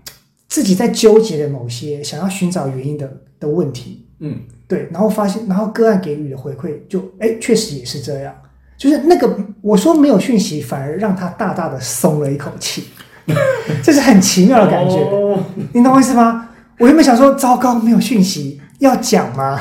[0.48, 4.40] 自己在纠结的某些想要寻找原因的的问题，嗯。
[4.68, 8.34] 对，然后发现，然后个案给予的回馈就，哎，确实也是这样，
[8.76, 12.82] 就是那个我说没有讯息，反而让他大大的松了一口气，
[13.82, 15.38] 这是很奇妙的感觉，哦
[15.72, 16.48] 你懂我意思吗？
[16.78, 19.60] 我原本想说，糟糕，没有讯息，要讲吗？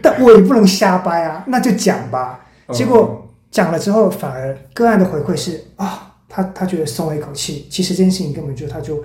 [0.00, 2.46] 但我也不能瞎掰啊，那就讲吧。
[2.72, 7.66] 结果讲了之后，反而个案的回馈是啊，他他觉得松了一口气。
[7.68, 9.02] 其实这件事情根本就他就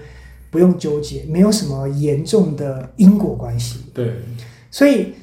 [0.50, 3.80] 不用纠结，没有什么严重的因果关系。
[3.94, 4.14] 对，
[4.72, 5.16] 所以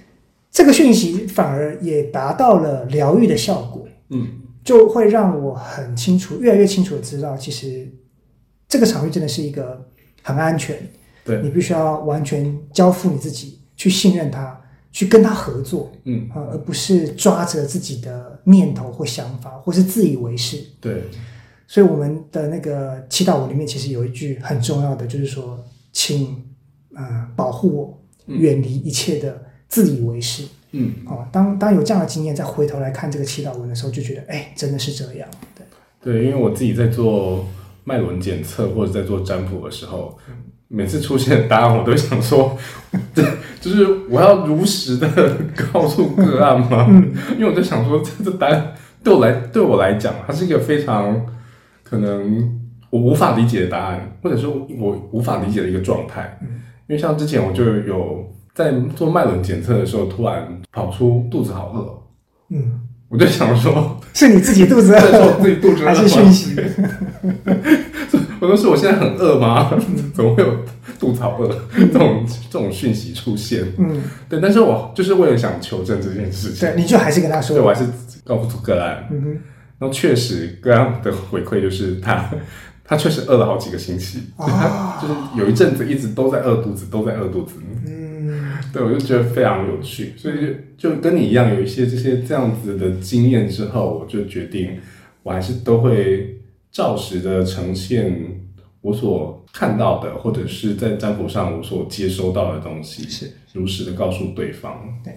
[0.51, 4.27] 这个讯息反而也达到了疗愈的效果，嗯
[4.65, 7.89] 就会让我很清楚，越来越清楚的知道，其实
[8.75, 9.89] 这个场域真的是一个
[10.21, 10.77] 很安全，
[11.25, 14.61] 对你必须要完全交付你自己，去信任他，
[14.91, 20.61] 去跟他合作嗯啊、而不是抓着自己的念头或想法，或是自以为是。
[20.81, 21.05] 对，
[21.69, 26.45] 所以我们的那个祈祷文里面其实有一句很重要的，就是说，请
[26.97, 30.43] 呃保护我，嗯远离一切的自以为是。
[30.73, 35.29] 嗯哦，当当有这样的经验，再回头来看这个祈祷文的时候，就觉得，哎，真的是这样。
[35.55, 35.65] 对，
[36.13, 37.47] 对，因为我自己在做
[37.85, 40.19] 脉轮检测或者在做占卜的时候，
[40.69, 42.57] 每次出现的答案，我都想说，
[43.15, 43.23] 这
[43.61, 45.37] 就是我要如实的
[45.73, 46.87] 告诉个案吗？
[47.39, 51.25] 因为我就想说，这这答案对我来对我来讲，它是一个非常
[51.83, 56.39] 可能我无法理解的答案，或者说我无法理解的一个状态。
[56.87, 62.03] 因为像之前我就有在做脉轮检测的时候，突然跑出肚子好饿哦，
[62.51, 62.81] 嗯，
[63.15, 66.57] 我就想说， 是你自己肚子 饿是自己肚子饿 还是吗讯息？
[68.41, 69.71] 我都是我现在很饿吗？
[70.13, 70.51] 怎么会有
[70.99, 73.65] 肚子好饿这种这种讯息出现？
[73.79, 77.87] 嗯，对，但是我就是为了想求证这件事情，对，你就还是跟他说，对我还是
[78.25, 79.31] 告诉个案，嗯哼，
[79.79, 82.29] 然后确实个案的回馈就是他
[82.85, 87.55] 他确实饿了好几个星期，哦他就是有一阵子一直都在饿肚子，都在饿肚子。
[87.87, 88.04] 嗯，
[88.75, 90.35] 对，我就觉得非常有趣，所以
[90.77, 94.79] 就就跟你一样，有一些这些这样子的经验之后，我就决定，
[95.23, 96.41] 我还是都会
[96.73, 98.13] 照实的呈现
[98.81, 105.01] 我所看到的，或者是在占卜上我所接收到的东西，是如实的告诉对方。
[105.05, 105.17] 对，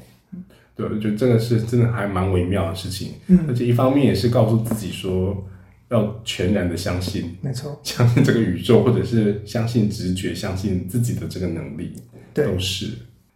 [0.75, 5.43] 对，我觉得这个是真的还蛮微妙的事情，嗯而且一方面也是告诉自己说
[5.89, 11.93] 要全然的相信，没错，相信这个宇宙，或者是相信直觉，相信自己的这个能力，
[12.35, 12.89] 对都是。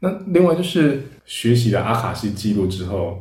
[0.03, 3.19] 那另外就是学习了阿卡西记录之后，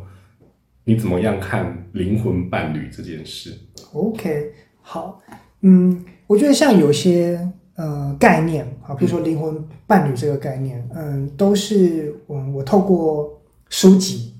[0.84, 3.54] 你怎么样看灵魂伴侣这件事
[3.92, 5.20] ？OK，好，
[5.60, 7.38] 嗯，我觉得像有些
[7.76, 13.38] 呃概念啊，比如说灵魂伴侣这个概念，嗯，都是嗯我透过
[13.68, 14.34] 书籍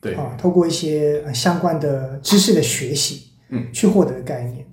[0.00, 4.66] 对，啊，透过一些呃相关的知识的学习，嗯，去获得的概念。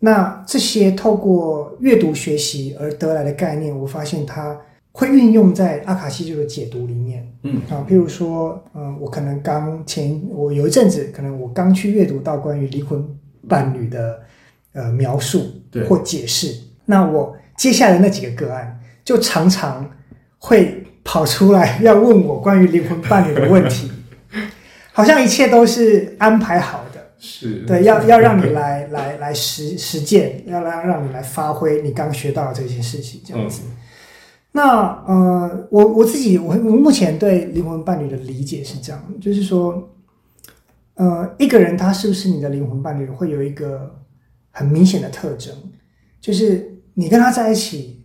[0.00, 4.60] 那这些透过阅读学习而得来的概念，我发现它
[4.98, 7.24] 会运用在阿卡西记录的解读里面。
[7.44, 13.06] 嗯啊，譬如说，嗯、我可能刚前我有一阵子，可能我刚去阅读到关于灵魂
[13.48, 14.20] 伴侣的
[14.72, 16.52] 呃描述对或解释，
[16.84, 19.88] 那我接下来那几个个案就常常
[20.38, 23.88] 会跑出来要问我关于灵魂伴侣的问题，
[24.90, 26.98] 好像一切都是安排好的。
[27.20, 33.62] 是，对，要要让你来来来实实践，要让让你来发挥你刚学到的这些事情，这样子。
[34.52, 39.90] 那呃，我我自己我我目前对灵魂伴侣的理解是这样，就是说，
[40.94, 43.94] 呃，一个人他是不是你的灵魂伴侣，会有一个
[44.50, 45.54] 很明显的特征，
[46.20, 48.02] 就是你跟他在一起，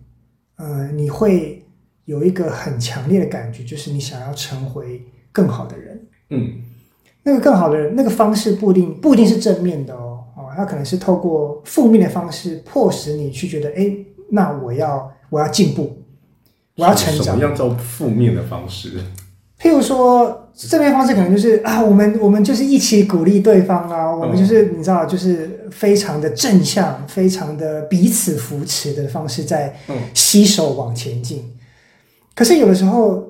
[0.57, 1.65] 呃，你会
[2.05, 5.01] 有一个很强烈的感觉，就是你想要成为
[5.31, 6.07] 更好的人。
[6.29, 6.61] 嗯，
[7.23, 13.95] 那个更好的人，那个方式不一定不一定是正面的哦，哦，他可能是透过负面的方式迫使你去觉得，哎，
[14.29, 16.02] 那我要我要进步，
[16.75, 17.41] 我要成长什么。
[17.41, 18.99] 样叫负面的方式？
[19.59, 31.49] 譬如说，正面方式可能就是啊，我们我们就是一起鼓励对方啊，我们就是、你知道，就是非常的正向，非常的彼此扶持的方式在嗯携手往前进。
[32.35, 33.23] 可是有的时候，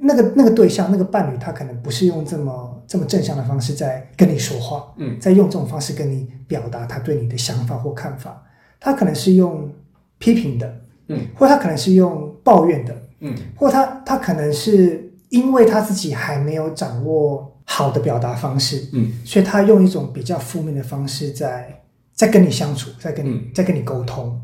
[0.00, 8.42] 那个那个对象，那个伴侣，他可能不是用这么这么正向的方式在跟你说话，嗯，在用这种方式跟你表达他对你的想法或看法，
[8.78, 9.72] 他可能是用
[10.18, 10.74] 批评的，
[11.08, 21.82] 嗯，或他可能是用抱怨的，嗯，或他他可能是因为他自己还没有掌握好的表达方式，嗯，所以他用一种比较负面的方式在
[22.14, 24.40] 在跟你相处，在跟你、嗯在跟你沟通。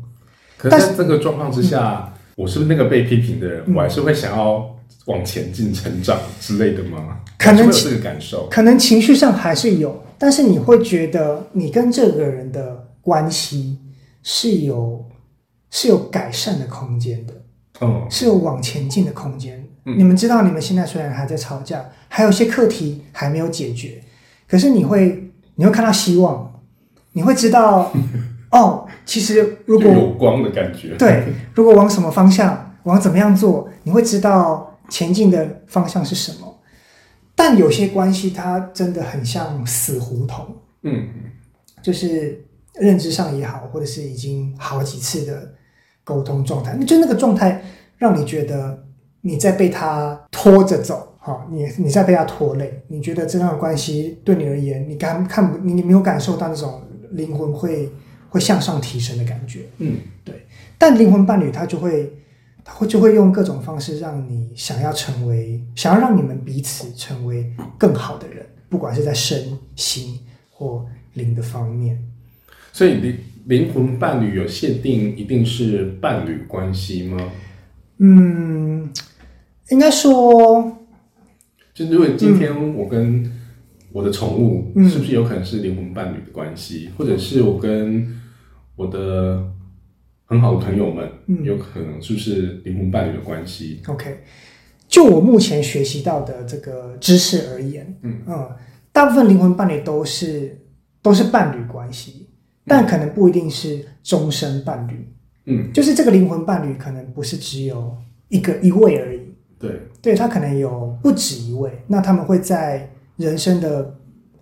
[0.57, 7.19] 可是这个状况之下，我是不是那个被批评的人，嗯我还是会想要往前进、成长之类的吗？
[7.37, 8.47] 可能是这个感受。
[8.49, 13.77] 可能情绪上还是有，但是你会觉得你跟这个人的关系
[14.23, 15.05] 是有
[15.69, 17.33] 是有改善的空间的，
[17.81, 19.57] 嗯是有往前进的空间。
[19.85, 24.01] 嗯你们知道，你们现在虽然还在吵架，还有一些课题还没有解决，
[24.47, 26.61] 可是你会你会看到希望，
[27.13, 27.91] 你会知道
[28.51, 30.95] 哦，其实如果有光的感觉。
[30.97, 36.53] 对，如果往什么方向，往怎么样做，你会知道前进的方向是什么。
[37.33, 41.07] 但有些关系它真的很像死胡同，嗯，
[41.81, 45.53] 就是认知上也好，或者是已经好几次的
[46.07, 47.61] 沟通状态，就那个状态
[47.97, 48.81] 让你觉得
[49.19, 57.91] 你在被他拖着走，哈，你你在被他拖累，你觉得这段关系对你而言，你感看不你你没有感受到那种灵魂会
[58.29, 60.45] 会向上提升的感觉，嗯，对。
[60.77, 62.09] 但灵魂伴侣他就会，
[62.63, 70.17] 他会就会用各种方式让你想要成为，想要让你们彼此成为更好的人，不管是在身心
[70.51, 72.01] 或灵的方面。
[72.71, 73.17] 所以灵
[73.47, 77.17] 灵魂伴侣有限定一定是伴侣关系吗？
[77.99, 78.89] 嗯，
[79.69, 80.85] 应该说，
[81.73, 83.31] 就如果今天我跟
[83.93, 88.19] 我的宠物，嗯是不是有可能是灵魂伴侣的关系，或者是我跟
[88.75, 89.41] 我的
[90.25, 94.23] 很好的朋友们，嗯有可能是不是灵魂伴侣的关系？OK，
[94.89, 98.21] 就我目前学习到的这个知识而言，嗯
[98.91, 100.59] 大部分灵魂伴侣都是
[101.01, 102.26] 都是伴侣关系，
[102.67, 105.07] 但可能不一定是终身伴侣。
[105.45, 107.95] 嗯，就是这个灵魂伴侣可能不是只有
[108.27, 109.21] 一个一位而已，
[109.57, 113.95] 对，对他可能有不止一位，那他们会在人生的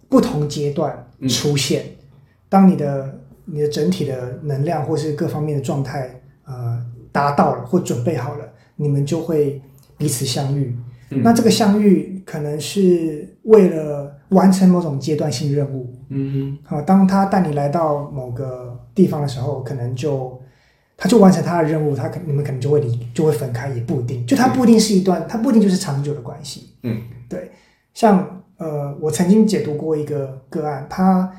[0.10, 1.86] 不同阶段出现。
[2.50, 8.46] 当你的你的整体的能量或是各方面的状态呃达到了或准备好了，
[8.76, 9.62] 你们就会
[9.98, 10.76] 彼此相遇。
[11.12, 11.22] 嗯。
[11.24, 20.40] 那这个相遇可能是为了完成某种阶段性任务，嗯好，当他带你来到某个地方的时候，可能就
[20.98, 26.70] 他就完成他的任务，他可你们可能就会离就会分开，也不一定，就他不一定是一段，他不一定就是长久的关系。
[26.84, 27.52] 嗯，对，
[27.94, 31.32] 像呃，我曾经解读过一个个案，他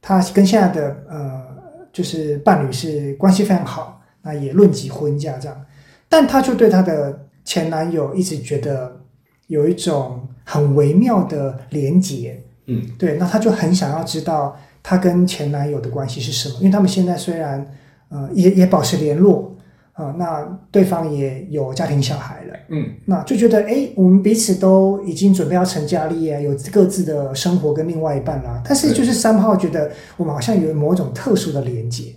[0.00, 1.46] 他跟现在的呃
[1.92, 5.66] 就是伴侣是关系非常好，那也论及婚嫁这样，
[6.08, 9.00] 但他就对他的前男友一直觉得
[9.46, 12.42] 有一种很微妙的连结。
[12.68, 17.66] 嗯，对，那她就很想要知道她跟前男友的关系是什么，因为他们现在虽然
[18.08, 19.54] 呃也也保持联络。
[19.98, 28.62] 啊，那对方也有家庭小孩了，嗯，那就觉得哎，我们彼此都已经准备要成家立业，有各自的生活跟另外一半啦。
[28.64, 32.14] 但是就是三号觉得我们好像有某种特殊的连接，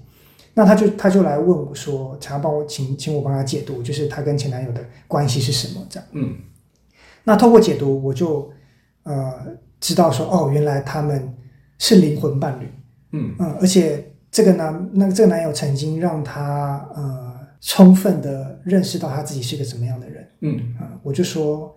[0.54, 6.08] 那他就他就来问我说，想要帮我请请我帮他解读，就是他跟前男友的关系是什么这样。
[6.12, 6.36] 嗯，
[7.24, 8.48] 那透过解读，我就
[9.02, 9.34] 呃
[9.82, 11.36] 知道说，哦，原来他们
[11.78, 12.72] 是灵魂伴侣，
[13.12, 17.30] 嗯嗯，而且这个男那这个男友曾经让他呃。
[17.64, 21.72] 充分的认识到他自己是个怎么样的人，嗯啊，我就说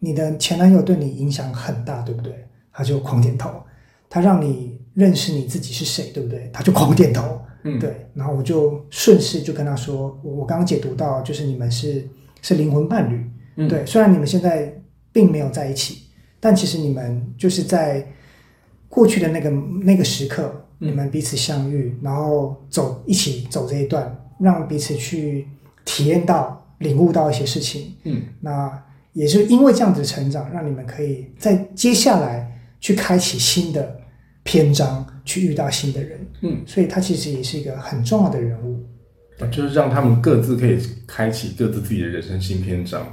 [0.00, 2.44] 你的前男友对你影响很大，对不对？
[2.72, 3.62] 他就狂点头。
[4.10, 6.50] 他让你认识你自己是谁，对不对？
[6.52, 8.04] 他就狂点头，嗯，对。
[8.14, 12.04] 然后我就顺势就跟他说，我刚刚解读到，就是你们是
[12.42, 13.86] 是灵魂伴侣，嗯，对。
[13.86, 14.76] 虽然你们现在
[15.12, 16.05] 并没有在一起，
[16.46, 18.06] 但其实你们就是在
[18.88, 19.50] 过去的那个
[19.82, 24.16] 那个时刻，你们彼此相遇，然后走一起走这一段。
[24.38, 25.48] 让彼此去
[25.84, 28.70] 体验到、领悟到一些事情，嗯，那
[29.12, 33.98] 也是因为这样子的成长，让你们可以在接下来去开启新的
[34.44, 38.84] 篇章，去遇到新的人，嗯，所以他其实也是一个很重要的人物，
[39.50, 40.78] 就是让他们各自可以
[41.08, 43.04] 开启各自自己的人生新篇章。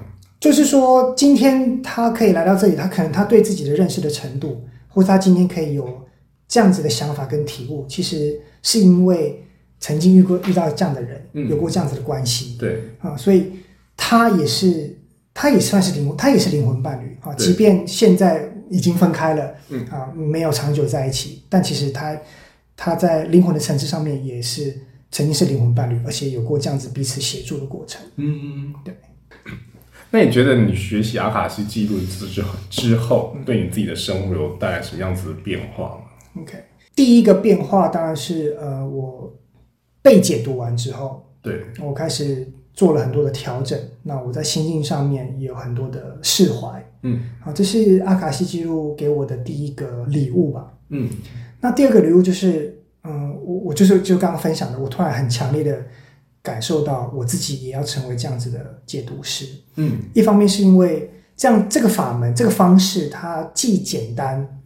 [0.44, 6.02] 就是说，今天他可以来到这里，他可能他对自己的认识的程度，或者他今天可以有
[6.48, 9.40] 这样子的想法跟体悟，其实是因为。
[9.80, 13.52] 曾经遇过遇到这样的人，有过这样子的关系，对啊，所以
[13.98, 14.98] 他也是，
[15.34, 17.34] 他也算是灵魂，他也是灵魂伴侣啊。
[17.34, 22.18] 即便现在已经分开了，嗯啊，没有长久在一起，但其实他
[22.78, 24.74] 他在灵魂的层次上面也是
[25.12, 28.02] 曾经是灵魂伴侣，而且有过这样子彼此协助的过程。
[28.16, 28.96] 嗯，对。
[30.14, 36.54] 那你觉得你学习阿卡西记录之后，之后对你自己的生活有带来什么样子的变化吗？OK，
[36.96, 39.34] 第一个变化当然是呃我。
[40.04, 43.80] 被解读完之后，对我开始做了很多的调整。
[44.04, 46.86] 那我在心境上面也有很多的释怀。
[47.04, 50.74] 嗯，好，这是阿卡西记录给我的第一个礼物吧。
[50.90, 51.10] 嗯，
[51.62, 55.82] 那第二个礼物就是，嗯，我我就是就刚刚分享的，我突然很强烈的
[56.44, 59.48] 感受到我自己也要成为这样子的解读师。
[59.78, 64.62] 嗯，一方面是因为这样这个法门这个方式它既简单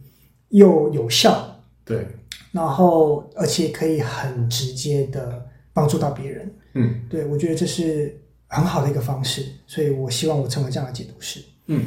[0.50, 1.62] 又有效。
[1.84, 2.06] 对。
[2.50, 6.50] 然后，而且可以很直接的帮助到别人。
[6.72, 11.40] 嗯，对，我觉得这是很好的一个方式，所以我希望我成为这样的解读师。
[11.66, 11.84] 嗯，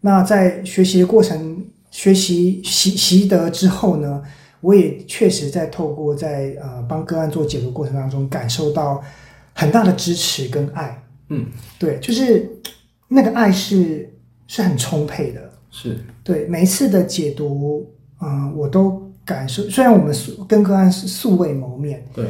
[0.00, 4.22] 那在学习的过程、学习习习得之后呢，
[4.60, 9.02] 我也确实在透过在呃帮个案做解读过程当中，感受到
[9.54, 11.02] 很大的支持跟爱。
[11.30, 11.46] 嗯，
[11.78, 12.46] 对，就是
[13.08, 14.12] 那个爱是
[14.46, 15.40] 是很充沛的。
[15.70, 17.90] 是对每一次的解读，
[18.20, 19.02] 嗯，我都。
[19.26, 22.26] 感受虽然我们素跟个案是素未谋面，对，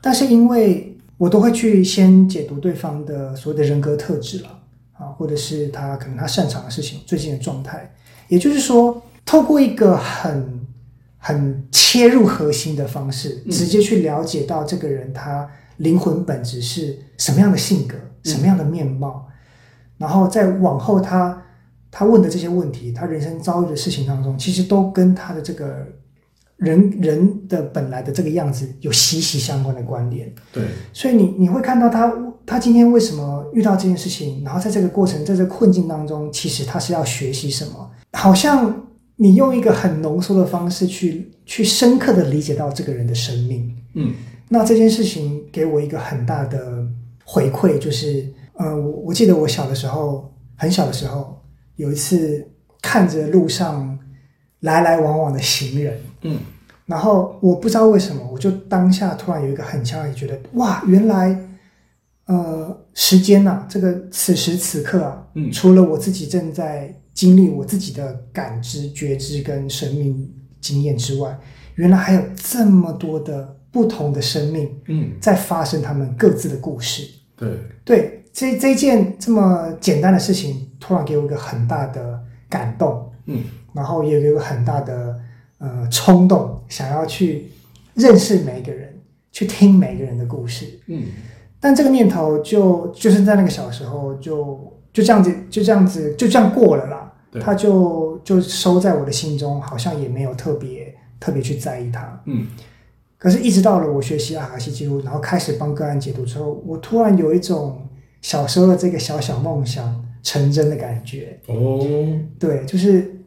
[0.00, 4.48] 但是因为我都会去先解读对方的所谓的人格特质了
[4.94, 7.94] 啊，或者是他可能他擅长的事情、最近的状态，
[8.26, 10.66] 也就是说，透过一个很
[11.16, 15.48] 很切入核心的方式，直接去了解到这个人他
[15.82, 19.28] 灵魂本质是什么样的性格、什么样的面貌，
[19.98, 21.42] 然后在往后他
[21.90, 25.86] 他问的这些问题，他人生遭遇的事情当中，其实都跟他的这个。
[26.58, 30.62] 人人的本来的这个样子有息息相关的关联，对，
[30.92, 32.14] 所以你你会看到他
[32.46, 37.90] 他今天为什么遇到这件事情，然后在这个过程在这个困境当中，其实他是要学习什么？
[38.12, 44.14] 好像你用一个很浓缩的方式去去深刻的理解到这个人的生命，嗯，
[44.52, 46.86] 那这件事情给我一个很大的
[47.24, 51.42] 回馈，就是呃，我我记得我小的时候很小的时候，
[51.76, 52.46] 有一次
[52.82, 53.98] 看着路上
[54.60, 56.38] 来来往往的行人，嗯。
[56.84, 61.34] 然后我不知道为什么，我就当下突然有一个很强烈觉得，哇，原来，
[62.26, 70.30] 呃，时间呐，这个此时此刻啊，嗯，除了我自己正在经历我自己的感知、觉知跟生命
[70.60, 71.38] 经验之外，
[71.76, 77.02] 原来还有这么多的不同的生命，嗯，在发生他们各自的故事。
[77.34, 77.48] 对，
[77.84, 83.42] 对，这这件这么简单的事情，突然给我一个很大的感动，嗯，
[83.72, 85.18] 然后也有个很大的。
[85.64, 87.48] 呃，冲动想要去
[87.94, 88.98] 认识每一个人，
[89.30, 90.66] 去听每一个人的故事。
[90.88, 91.04] 嗯，
[91.60, 94.58] 但这个念头就就是在那个小时候就
[94.92, 97.12] 就这样子就这样子就这样过了啦。
[97.40, 102.20] 他就就收在我的心中，好像也没有特别特别去在意他。
[102.24, 102.48] 嗯，
[103.22, 107.80] 可是，一直到了我学习阿卡西记录，然后开始帮个案解读之后，我突然有一种
[108.20, 111.38] 小时候的这个小小梦想，成真的感觉。
[111.46, 111.86] 哦，
[112.36, 113.24] 对，就是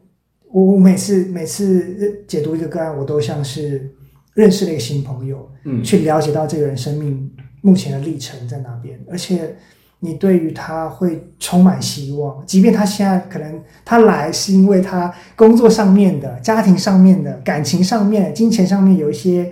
[0.52, 3.90] 我我每次每次解读一个个案，我都像是
[4.34, 7.30] 认识了一个新朋友，嗯去了解到这个人生命
[7.62, 9.56] 目前的历程在哪边，而且
[10.00, 19.50] 你对于他会充满希望，即便他现在可能他来是因为他工作上面的、家庭上面的、感情上面、金钱上面有一些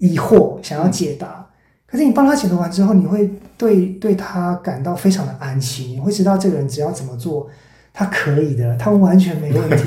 [0.00, 1.46] 疑惑想要解答，
[1.86, 7.48] 可是你帮他解读完之后，你会对对他感到非常的安心，你会知道这个人只要怎么做，
[7.92, 9.84] 他可以的，他完全没问题，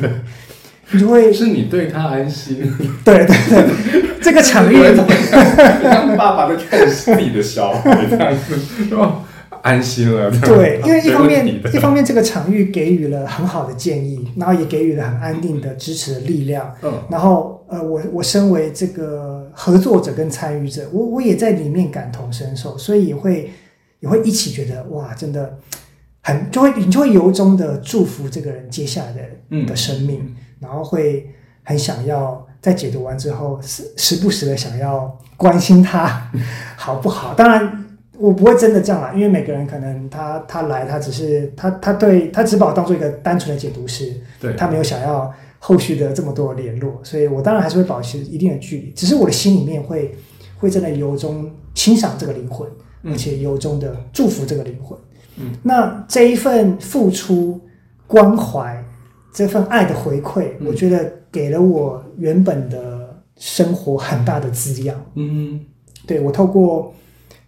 [0.91, 2.57] 你就会 是你对他安心，
[3.03, 4.77] 对对对，这个场域
[5.83, 9.23] 当爸爸在看自己的小孩这样子，哦，
[9.63, 10.29] 安心了。
[10.41, 23.51] 对，因为一方面一方面这个场域给予了很好的建议，然后也给予了很安定的支持的力量，嗯然后呃，我我身为这个合作者跟参与者，我我也在里面感同身受，所以也会
[23.99, 25.57] 也会一起觉得哇，真的
[26.21, 31.29] 很就会你就会由衷的祝福这个人接下来的嗯的生命，然后会
[31.63, 36.29] 很想要在解读完之后，时时不时的想要关心他
[36.75, 37.33] 好不好。
[37.33, 37.85] 当然，
[38.23, 50.15] 我不会真的这样啦，因为每个人可能他他来，他只是他他对他只把我当做一个单纯的解读师，对，他没有想要后续的这么多联络，所以我当然还是会保持一定的距离，只是我的心里面会
[50.57, 52.65] 会真的由衷欣赏这个灵魂，
[53.01, 53.11] 嗯。
[53.11, 54.97] 而且由衷的祝福这个灵魂。
[55.35, 57.59] 嗯，那这一份付出、
[58.07, 58.81] 关怀、
[59.33, 60.67] 这份爱的回馈，嗯。
[60.67, 64.95] 我觉得给了我原本的生活很大的滋养。
[65.15, 65.59] 嗯。
[66.07, 66.93] 对我透过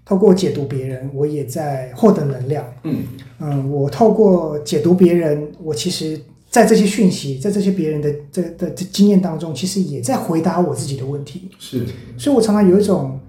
[0.05, 2.63] 透过解读别人，我也在获得能量。
[2.83, 3.03] 嗯
[3.39, 11.49] 嗯，我透过解读别人，我其实，在这些讯息，在这些别人的这的这经验当中，其实也在回答我自己的问题。
[11.57, 11.85] 是，
[12.17, 13.19] 所以我常常有一种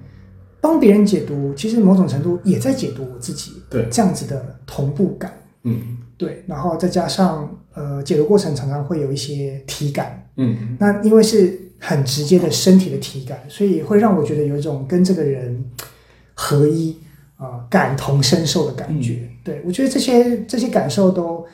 [0.61, 5.33] 帮别人解读，其实某种程度也在解读我自己对，这样子的同步感。
[5.65, 15.63] 嗯对，然后再加上呃，解读过程常常会有一些体感，嗯那因为是很直接的身体的体感，所以会让我觉得有一种跟这个人
[16.37, 16.97] 合一
[17.39, 19.29] 啊、感同身受的感觉。
[19.43, 21.45] 对我觉得这些这些感受都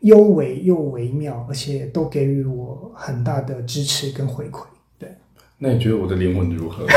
[0.00, 4.62] 幽微又微妙，而且都给予我很大的支持跟回馈。
[4.98, 5.08] 对，
[5.58, 6.86] 那你觉得我的灵魂如何？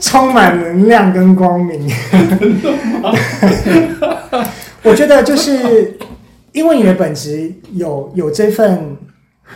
[0.00, 1.90] 充满能量跟光明。
[4.84, 5.98] 我觉得就是
[6.52, 8.96] 因为你的本质有有这份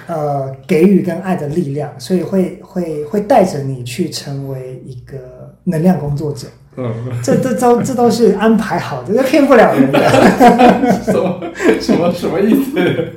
[0.07, 5.19] 呃给予跟爱的力量，所以会会会带着你去成为一个
[5.65, 6.47] 能量工作者。
[6.75, 6.91] 嗯，
[7.23, 10.01] 这这都这都是安排好的，这骗不了人的。
[11.05, 11.41] 什么
[11.79, 13.13] 什么什么意思？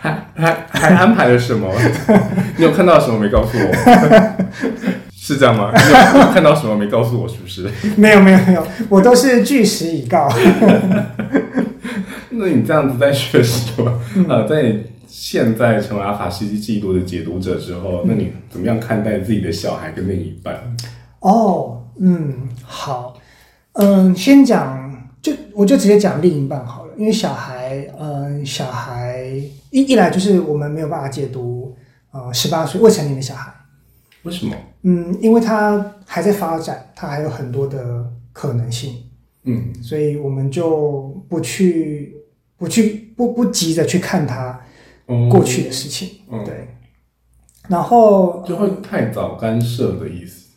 [0.00, 1.68] 还还还安排了什么？
[2.56, 3.72] 你有看到什么没告诉我？
[5.18, 5.72] 是这样吗？
[5.74, 7.26] 你有看到什么没告诉我？
[7.26, 7.68] 是不是？
[7.96, 10.32] 没有没有没有，我都是据实以告。
[12.30, 13.98] 那你这样子在学习吗？
[14.28, 14.84] 呃，在你
[15.18, 20.76] 现在成为阿卡西记录的解读者之后，那你怎么样看待自己的小孩跟另一半？
[21.20, 23.16] 哦，嗯，好，
[23.72, 29.26] 嗯，先讲，就我就直接讲另一半好了，因为小孩，嗯，小孩
[29.70, 31.74] 一一来就是我们没有办法解读，
[32.10, 33.50] 呃，十八岁未成年的小孩，
[34.24, 34.54] 为什么？
[34.82, 38.96] 嗯，因为他还在发展，他还有很多的可能性，
[39.44, 39.72] 嗯。
[39.82, 42.14] 所以我们就不去，
[42.58, 44.58] 不去，不不急着去看他哦
[45.30, 46.44] 过去的事情，嗯。
[46.44, 46.68] 对，
[47.68, 50.48] 然后就会太早干涉的意思，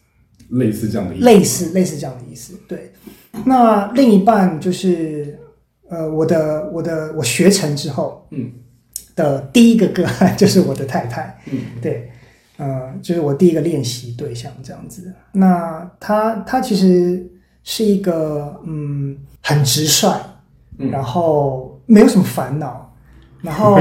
[0.50, 1.26] 类似这样的意思。
[1.26, 2.54] 类似类似这样的意思。
[2.68, 2.92] 对，
[3.46, 5.40] 那另一半就是
[5.90, 8.52] 呃，我的我的我学成之后嗯。
[9.16, 11.60] 的第一个个案就是我的太太，嗯。
[11.82, 12.10] 对，
[12.56, 15.14] 呃，就是我第一个练习对象这样子。
[15.34, 17.30] 那他他其实
[17.64, 20.08] 是一个嗯很直率，
[20.78, 20.90] 嗯。
[20.90, 22.96] 然后没有什么烦恼，
[23.42, 23.78] 然后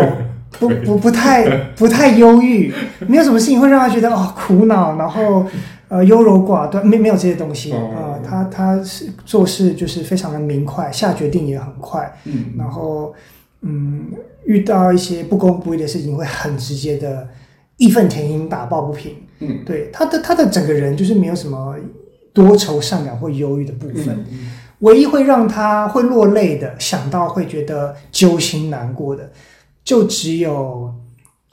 [0.51, 1.47] 不不不太
[1.77, 2.73] 不太忧郁，
[3.07, 5.45] 没有什么事情会让他觉得哦 苦恼，然后
[5.89, 7.73] 呃优柔寡断，没没有这些东西。
[7.73, 12.47] 啊、哦他他是做事就是非常的明快，下决定也很快，嗯。
[12.59, 13.15] 然后
[13.63, 14.07] 嗯
[14.45, 17.27] 遇到一些不公不义的事情会很直接的
[17.77, 19.15] 义愤填膺，打抱不平。
[19.41, 19.61] 嗯。
[19.65, 21.77] 对他的他的整个人就是没有什么
[22.35, 24.25] 多愁善感或忧郁的部分。
[24.31, 24.51] 嗯。
[24.81, 29.29] 唯一会让他会落泪的，想到会觉得揪心难过的，
[29.89, 30.95] 就只有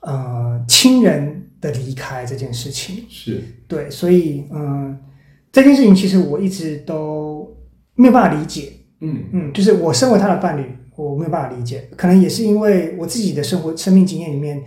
[0.02, 3.06] 呃亲人的离开这件事情。
[3.08, 5.00] 是对，所以嗯，
[5.54, 7.50] 这件事情其实我一直都
[7.96, 8.74] 没有办法理解。
[9.00, 10.66] 嗯嗯，就是我身为他的伴侣，
[10.98, 14.62] 我没有办法理解，可能也是因为我自己的生活生命经验里面，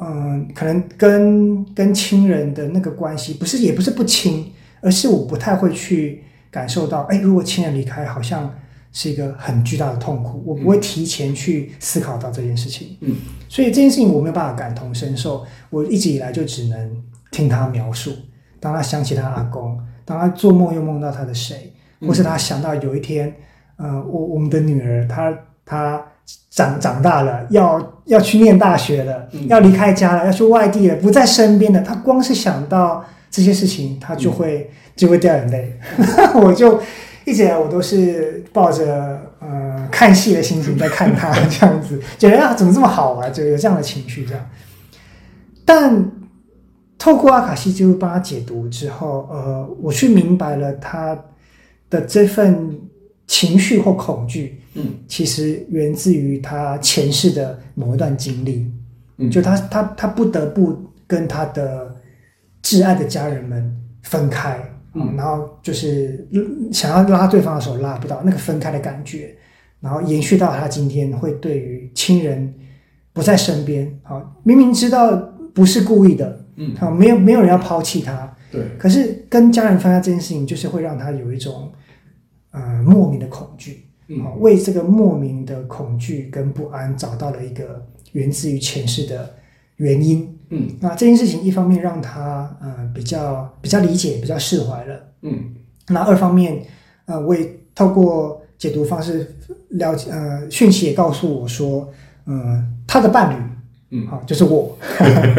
[0.00, 4.50] 嗯，可能跟跟亲人的那个关系不是也不是不亲，
[4.80, 8.50] 而是我不太会去感受到，哎，如果亲人离开，好像
[8.92, 12.96] 是一个很巨大的痛苦，我不会提前去思考到这件事情。
[13.00, 13.16] 嗯，
[13.48, 18.12] 所以这件事情我没有办法感同身受，我一直以来就只能听他描述。
[18.60, 23.34] 当他想起他阿公，当他做梦又梦到他的谁，或是他想到有一天，
[23.76, 25.34] 呃，我我们的女儿，她
[25.64, 26.02] 她
[26.50, 35.76] 长长大了，要要去念大学了，要离开家了，要去外地了，不在身边了，他光是想到这些事情，他就会就会掉眼泪。
[36.36, 36.78] 我就
[37.24, 44.50] 一直以来我都是抱着呃看戏的心情在看他 这样子，觉得啊怎么这么好玩，就有这样的情绪这样。
[45.64, 46.10] 但
[46.98, 51.18] 透过阿卡西记录帮他解读之后，呃，我去明白了他
[51.90, 52.78] 的这份
[53.26, 58.70] 情绪或恐惧，嗯，其实源自于他前世的某一段经历，
[59.18, 61.94] 嗯就他他他不得不跟他的
[62.62, 64.58] 挚爱的家人们分开，
[64.94, 69.34] 嗯然后就是嗯想要拉对方的手拉不到，那个分开的感觉，
[69.80, 72.54] 然后延续到他今天会对于亲人
[73.12, 75.14] 不在身边，好，明明知道
[75.54, 81.72] 不是故意的，嗯，好，没有没有人要抛弃他，对，可是跟家人分开这件事情，就是会让他有一种
[82.50, 84.22] 呃莫名的恐惧，嗯。
[84.22, 89.34] 好为这个莫名的恐惧跟不安找到了一个源自于前世的
[89.76, 90.31] 原因。
[90.52, 90.68] 嗯。
[90.80, 95.54] 那这件事情一方面让他呃比较比较理解、比较释怀了，嗯。
[95.88, 96.62] 那二方面
[97.06, 99.34] 呃我也透过解读方式
[99.70, 101.90] 了解呃讯息也告诉我说，
[102.26, 103.42] 嗯、他的伴侣
[103.90, 104.06] 嗯。
[104.06, 104.78] 好，就是我，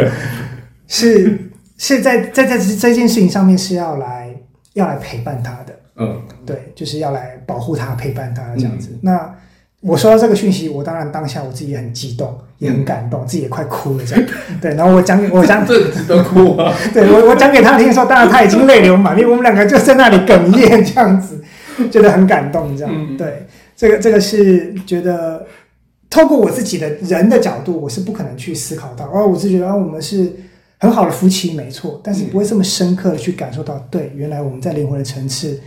[0.88, 1.40] 是
[1.78, 4.36] 是在在在这这件事情上面是要来
[4.74, 6.22] 要来陪伴他的，嗯。
[6.46, 8.90] 对，就是要来保护他、陪伴他这样子。
[9.02, 9.34] 那
[9.86, 14.26] 我收到这个讯息，我当然当下我自己也很激动，也很感动，自己也快哭了这样。
[14.62, 16.74] 对，然后我讲给我讲，这值得哭啊！
[16.94, 21.44] 对我我讲给他听的时候，当然他已经泪流满面，我们两个就在那里哽咽这样子，
[21.92, 22.94] 觉得很感动这样。
[22.96, 25.46] 嗯对，这个这个是觉得
[26.10, 30.32] 透过我自己的人的角度，我是不可能去思考到，哦，我是觉得哦我们是
[30.80, 35.60] 很好的夫妻，没错，但是不会这么深刻的去感受到，对，原来我们在灵魂的层次，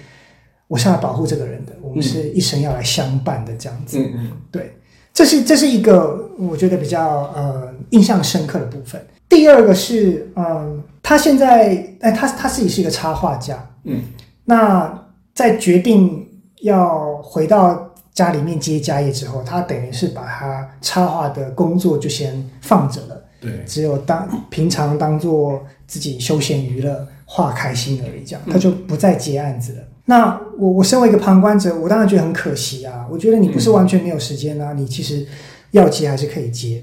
[0.69, 3.99] 我是要保护这个人的，我们是一生要来相伴的这样子。
[3.99, 4.77] 嗯嗯对，
[5.15, 9.01] 这是这是一个我觉得比较呃印象深刻的部分。
[9.29, 14.03] 第二个是，嗯，他现在，哎，他他自己是一个插画家，嗯
[14.45, 16.27] 那在决定
[16.63, 29.83] 要回到家里面接家业之后，他等于是把他插画的工作就先放着了，对，只有当平常当做自己休闲娱乐、画开心而已，这样他就不再接案子了。
[30.09, 33.07] 那我我身为一个旁观者，我当然觉得很可惜啊。
[33.11, 35.27] 我觉得你不是完全没有时间啊，你其实
[35.73, 36.83] 要接还是可以接。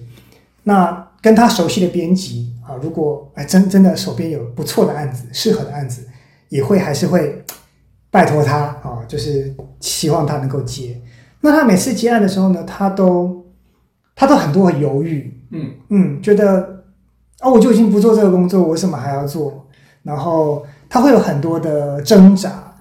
[0.64, 6.06] 那跟他熟悉的编辑啊，如果哎真真的手边有不错的案子、适合的案子，
[6.50, 7.44] 也会还是会
[8.12, 11.00] 拜托他啊，就是希望他能够接。
[11.40, 13.46] 那他每次接案的时候呢，他都
[14.16, 16.84] 他都很多很犹豫，嗯嗯，觉得
[17.40, 19.66] 哦，我就已经不做这个工作，我为什么还要做？
[20.04, 22.73] 然后他会有很多的挣扎。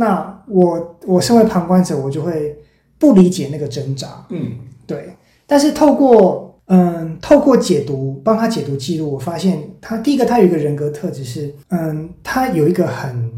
[0.00, 2.56] 那我我身为旁观者，我就会
[2.98, 4.24] 不理解那个挣扎。
[4.30, 4.52] 嗯
[4.86, 5.14] 对，
[5.46, 13.30] 但是透过嗯，透过解读，帮他解读记录，我发现他第一个，他有一个人格特质是，嗯，他有一个很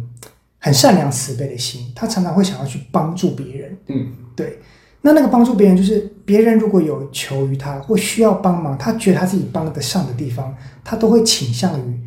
[0.60, 3.76] 很善良慈悲的心，他常常会想要去帮助别人。
[3.88, 4.06] 嗯
[4.36, 4.60] 对，
[5.00, 10.54] 那那个帮助别人，就是别人如果有求于他或需要帮忙，他觉得他自己帮得上的地方，
[10.84, 12.00] 他都会倾向于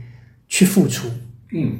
[0.48, 1.10] 去付出。
[1.52, 1.78] 嗯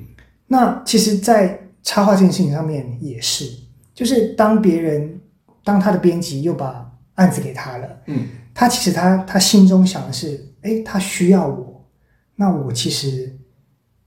[0.48, 3.50] 那其实，在插画这件事情上面也是，
[3.94, 5.22] 就是当别人
[5.64, 8.28] 当他的编辑又把案子给他了，嗯。
[8.54, 11.86] 他其实他他心中想的是，哎，他需要我，
[12.36, 13.38] 那我其实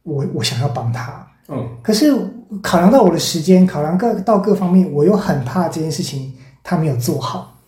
[0.02, 1.76] 我我想要帮他，嗯。
[1.82, 2.14] 可是
[2.62, 7.60] 考量到我的时间，考量各到各方面，我又很怕这件事情他没有做好，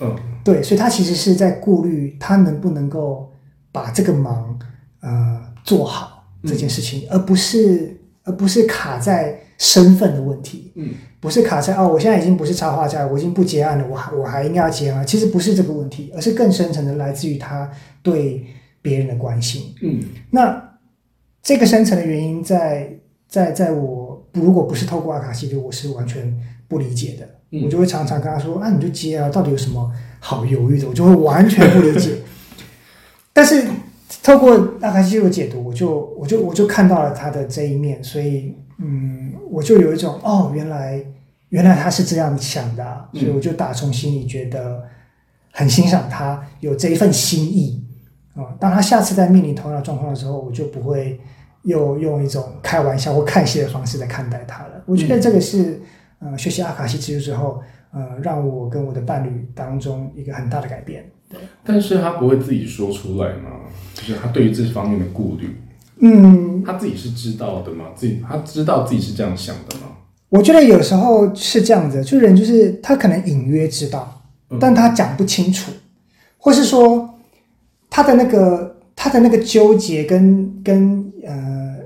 [0.00, 0.16] 嗯。
[0.42, 3.30] 对，所以他其实是在顾虑他能不能够
[3.70, 4.58] 把这个忙
[5.00, 10.88] 呃做好这件事情，而不是而不是卡在身份的问题，嗯
[11.20, 17.70] 不是卡在哦，我现在已经不是插画家了，我已经不结案了，我还我还应该要结案，其实不是这个问题，而是更深层的来自于他
[18.02, 18.44] 对
[18.82, 19.72] 别人的关心。
[19.82, 20.00] 嗯
[20.30, 20.70] 那
[21.40, 22.92] 这个深层的原因在，
[23.28, 26.36] 在在我如果不是透过阿卡西就我是完全
[26.66, 27.28] 不理解的。
[27.52, 29.88] 嗯我就会常常跟他说：“啊，你就接啊，到底有什么
[30.18, 32.16] 好犹豫的？”我就会完全不理解。
[33.32, 33.64] 但是
[34.22, 41.00] 透过阿卡西的解读，我就我就我就看到了他的这一面，所以嗯，我就有一种哦，原来
[41.50, 44.82] 原来他是这样想的、所以我就打从心里觉得
[45.52, 47.80] 很欣赏他有这一份心意
[48.34, 51.20] 啊、当他下次再面临同样的状况的时候，我就不会
[51.64, 54.82] 又用一种开玩笑或看戏的方式来看待他了。
[54.86, 55.78] 我觉得这个是
[56.18, 57.62] 呃学习阿卡西记录之后，
[57.92, 61.04] 呃让我跟我的伴侣当中一个很大的改变。
[61.28, 63.50] 对，但是他不会自己说出来吗？
[63.94, 65.54] 就是他对于这方面的顾虑，
[66.04, 67.86] 嗯，他自己是知道的吗？
[67.94, 69.82] 自己他知道自己是这样想的吗？
[70.28, 74.22] 我觉得有时候是这样子，就人就是他可能隐约知道，
[74.58, 75.70] 但他讲不清楚，
[76.38, 77.08] 或是说
[77.88, 81.76] 他的那个他的那个纠结跟跟呃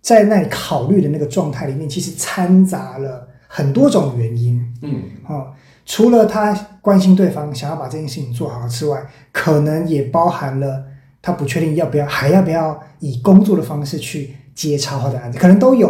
[0.00, 4.60] 在那里考虑的那个状态里面，其实掺杂了很多种原因。
[4.82, 5.52] 嗯，哦，
[5.86, 10.82] 除了他关心对方，想要把这件事情做好之外，可能也包含了
[11.22, 15.88] 他不确定要不要还要不要以工作的方式去接超他的案子，可能都有，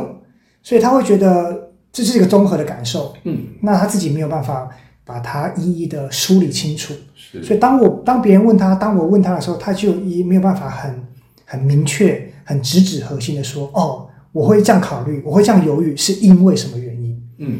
[0.62, 3.14] 所以他会觉得这是一个综合的感受。
[3.24, 4.68] 嗯，那他自己没有办法
[5.04, 11.02] 把它一一的梳理清楚，是，所以当我当别人问他，当我问他的时候，他就一没有办法很
[11.44, 17.20] 很明确、很直指核心的说，哦，我会这样考虑，我会这样犹豫，是因为什么原因？
[17.38, 17.58] 嗯，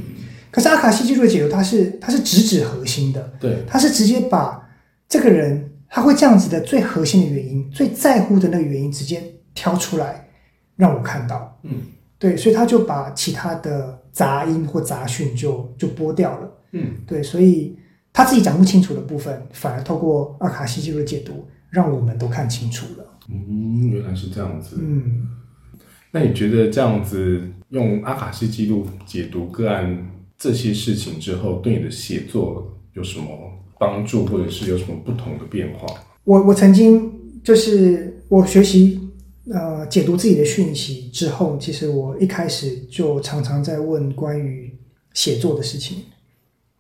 [0.51, 4.70] 可是阿卡西记录的解读，它是它是直指核心的，对，它是直接把
[5.09, 9.22] 这个人他会这样子的最核心的原因、最在乎的那个原因直接
[9.53, 10.26] 挑出来
[10.74, 11.61] 让我看到。
[11.64, 11.82] 嗯，
[12.18, 16.51] 对，所以他就把其他的杂音或杂讯就就剥掉了。
[16.70, 17.76] 嗯，对，所以
[18.11, 23.05] 他自己讲不清楚的部分，反而透过阿卡西记录的解读，让我们都看清楚了。
[23.28, 24.78] 嗯，原来是这样子。
[24.80, 25.28] 嗯，
[26.11, 33.51] 那你觉得这样子用阿卡西记录解读个案这些事情之后，对你的写作有什么
[33.83, 35.93] 帮助，或者是有什么不同的变化？
[36.22, 37.12] 我我曾经
[37.43, 39.01] 就是我学习
[39.51, 44.72] 呃解读自己的讯息之后，其实我一开始就常常在问关于
[45.12, 45.99] 写作的事情。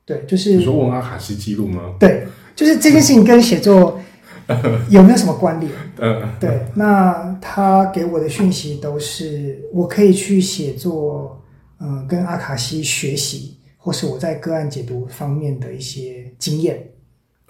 [0.04, 1.94] 对，就是你说问阿卡西记录吗？
[1.98, 2.24] 对，
[2.54, 4.00] 就是这件事情跟写作
[4.88, 5.72] 有没有什么关联？
[5.98, 11.40] 嗯对，那他给我的讯息都是我可以去写作，
[11.80, 16.91] 嗯、跟阿卡西学习，或是我在个案解读方面的一些经验。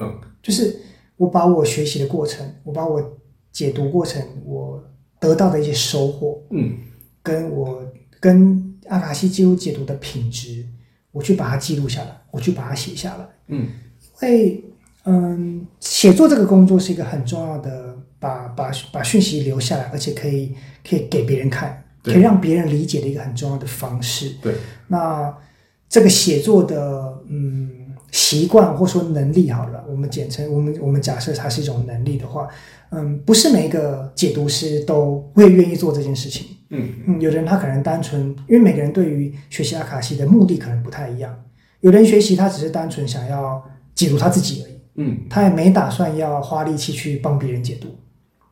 [0.02, 0.80] 嗯，就是
[1.16, 3.18] 我把我学习的过程，我把我
[3.50, 4.82] 解读过程，我
[5.20, 6.76] 得到的一些收获，嗯。
[7.22, 7.80] 跟我
[8.18, 10.66] 跟阿卡西记录解读的品质，
[11.12, 13.28] 我去把它记录下来，我去把它写下来。
[13.46, 13.68] 嗯。
[14.20, 14.64] 因为
[15.04, 20.54] 嗯，写作这个工作是一个很重要的，把把把讯息留下来，而且可以
[20.88, 24.30] 可以给别人看，可以让别人理解的一个很重要的方式。
[24.40, 24.54] 对，
[24.88, 25.36] 那
[25.88, 32.46] 这个写作的嗯习惯或说能力好了，我们简称我们我们假设它是一种能力的话，
[32.90, 36.46] 嗯，不是每一个解读师都会愿意做这件事情。
[36.68, 41.34] 嗯嗯，有的人他可能单纯，因为每个人对于学习阿卡西的目的可能不太一样。
[41.80, 43.62] 有的人学习他只是单纯想要
[43.94, 47.88] 解读他自己而已，嗯，他也没打算要花力气去帮别人解读。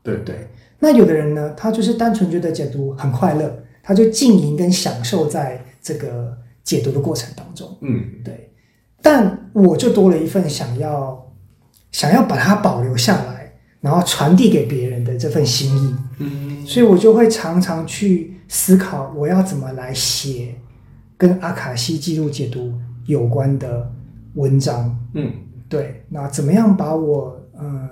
[0.02, 0.48] 对对，
[0.78, 7.76] 那有的人呢，他就是单纯觉得解读很快乐，他就经营跟享受在这个解读的过程当中。
[7.82, 8.49] 嗯对，
[9.02, 11.32] 但我就多了一份想要
[11.92, 15.94] 想要把它保留下来，然后传递给别人的这份心意。
[16.18, 20.54] 嗯所以我就会常常去思考，我要怎么来写
[21.16, 22.72] 跟阿卡西记录解读
[23.06, 23.90] 有关的
[24.34, 24.96] 文章。
[25.14, 25.32] 嗯
[25.68, 27.88] 对，那怎么样把我嗯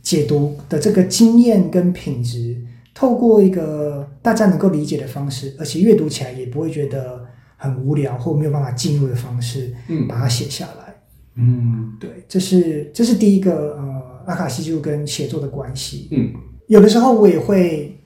[0.00, 2.56] 解读的这个经验跟品质，
[2.94, 7.25] 透过一个大家能够理解的方式，而且阅读起来也不会觉得
[7.56, 10.94] 很无聊或没有办法进入的方式，嗯把它写下来。
[11.34, 16.08] 嗯对，这是这是第一个呃阿卡西记录跟写作的关系。
[16.10, 16.32] 嗯
[16.68, 17.96] 有的时候我也会，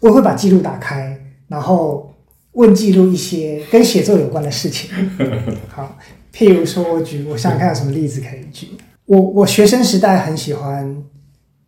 [0.00, 1.18] 我也会把记录打开，
[1.48, 2.12] 然后
[2.52, 4.90] 问记录一些跟写作有关的事情。
[5.68, 5.96] 好，
[6.32, 8.68] 譬如说，我举，我想想看有什么例子可以举。
[9.06, 11.02] 我我学生时代很喜欢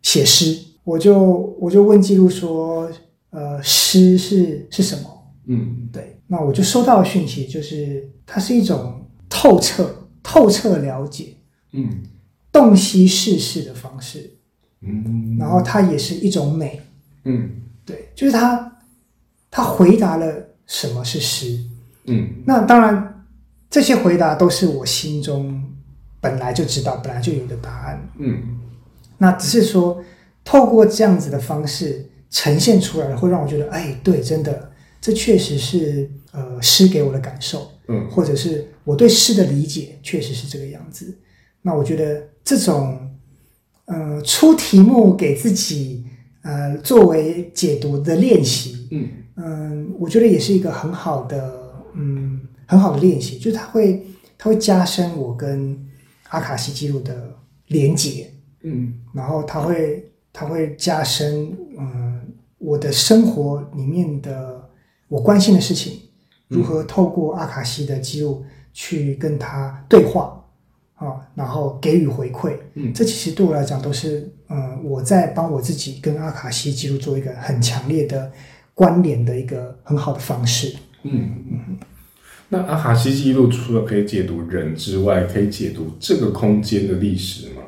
[0.01, 2.91] 写诗，我就我就问记录说，
[3.31, 5.09] 呃，诗是是什么？
[5.47, 11.33] 嗯对，那我就收到的讯息就是，它是一种透彻、透彻了解、
[11.73, 12.03] 嗯
[12.51, 14.31] 洞悉世事的方式，
[14.81, 16.81] 嗯，然后它也是一种美。
[17.25, 17.49] 嗯
[17.85, 18.77] 对，就是它，
[19.51, 21.59] 他回答了什么是诗。
[22.05, 23.25] 嗯那当然，
[23.69, 25.63] 这些回答都是我心中
[26.21, 28.09] 本来就知道、本来就有的答案。
[28.17, 28.59] 嗯
[29.17, 30.01] 那只是说，
[30.43, 34.71] 透过这样子的方式呈现出来，会让我觉得，哎，对，真的，
[35.01, 38.09] 这确实是呃诗给我的感受，嗯。
[38.09, 41.17] 或者是我对诗的理解，确实是这个样子。
[41.61, 42.99] 那我觉得这种
[43.85, 46.05] 呃出题目给自己
[46.43, 49.09] 呃作为解读的练习，嗯。
[49.41, 54.05] 嗯，我觉得也是一个很好的，嗯，很好的练习，就是它会，
[54.37, 55.79] 它会加深我跟
[56.27, 57.33] 阿卡西记录的
[57.67, 58.93] 连结，嗯。
[59.13, 62.21] 然后它会，它会加深，嗯，
[62.57, 64.69] 我的生活里面的
[65.07, 66.01] 我关心的事情，
[66.49, 68.43] 如何透过阿卡西的记录
[68.73, 70.43] 去跟他对话
[70.95, 72.53] 啊，然后给予回馈。
[72.73, 78.29] 嗯这其实对我来讲都是，嗯，我在帮我自己跟阿卡西记录做一个很强烈的
[78.73, 80.75] 关联的一个很好的方式。
[81.03, 81.77] 嗯，
[82.49, 87.61] 那阿卡西记录除了可以解读人之外，可以解读这个空间的历史吗？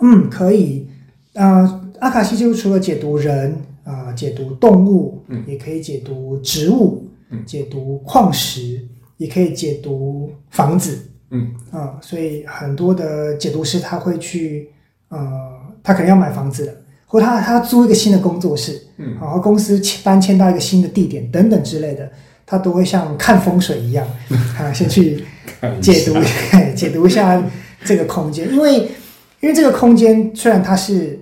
[0.00, 0.88] 嗯，可以。
[1.32, 7.05] 呃，阿卡西记录除了解读人啊、解读动物，嗯也可以解读植物，嗯
[7.44, 8.80] 解读矿石，
[9.16, 10.98] 也可以解读房子。
[11.30, 11.54] 嗯。
[11.70, 14.70] 啊、所以很多的解读师他会去，
[15.08, 15.18] 呃，
[15.82, 16.72] 他可能要买房子了，
[17.06, 19.14] 或他他租一个新的工作室，嗯。
[19.20, 22.10] 然后公司迁搬迁到一个新的地点等等之类的，
[22.44, 24.06] 他都会像看风水一样，
[24.58, 25.24] 啊，先去
[25.80, 26.14] 解读
[26.76, 27.42] 解读一下
[27.84, 28.88] 这个空间，因为
[29.40, 31.18] 因为这个空间虽然它是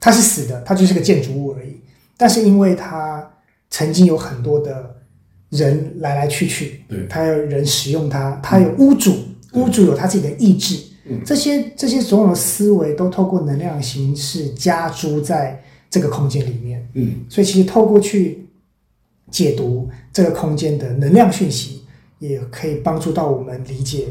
[0.00, 1.80] 它是死的，它就是个建筑物而已，
[2.16, 3.30] 但是因为它
[3.70, 4.96] 曾经有很多的
[5.50, 7.06] 人来来去去，对。
[7.08, 9.12] 它有人使用它，它有屋主，
[9.52, 11.20] 嗯屋主有他自己的意志，嗯。
[11.24, 16.86] 这些这些所有的思维都透过能量形式加诸在这个空间里面。
[16.94, 17.24] 嗯。
[17.28, 18.46] 所以其实透过去
[19.30, 21.82] 解读这个空间的能量讯息，
[22.18, 24.08] 也可以帮助到我们理解，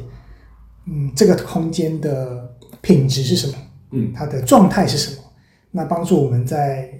[0.87, 3.53] 嗯，这个空间的品质是什么，
[3.91, 4.11] 嗯。
[4.11, 5.23] 它的状态是什么，
[5.69, 6.91] 那帮助我们在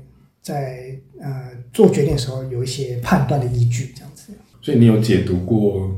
[0.43, 4.06] 在呃做决定的时候有一些判断的依据，这样。
[4.06, 4.06] 子。
[4.67, 5.89] 所以你有解读过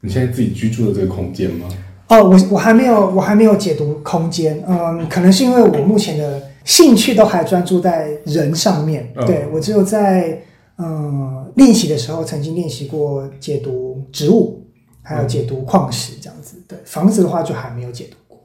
[0.00, 1.68] 你现在自己居住的这个空间吗？
[2.06, 4.62] 哦，我我还没有，我还没有解读空间。
[4.68, 9.12] 嗯，可能是因为我目前的兴趣都还专注在人上面。
[9.16, 10.40] 嗯对我只有在
[10.78, 14.62] 嗯练习的时候，曾经练习过解读植物，
[15.02, 16.62] 还有解读矿石这样子。
[16.68, 18.38] 对，房子的话就还没有解读过。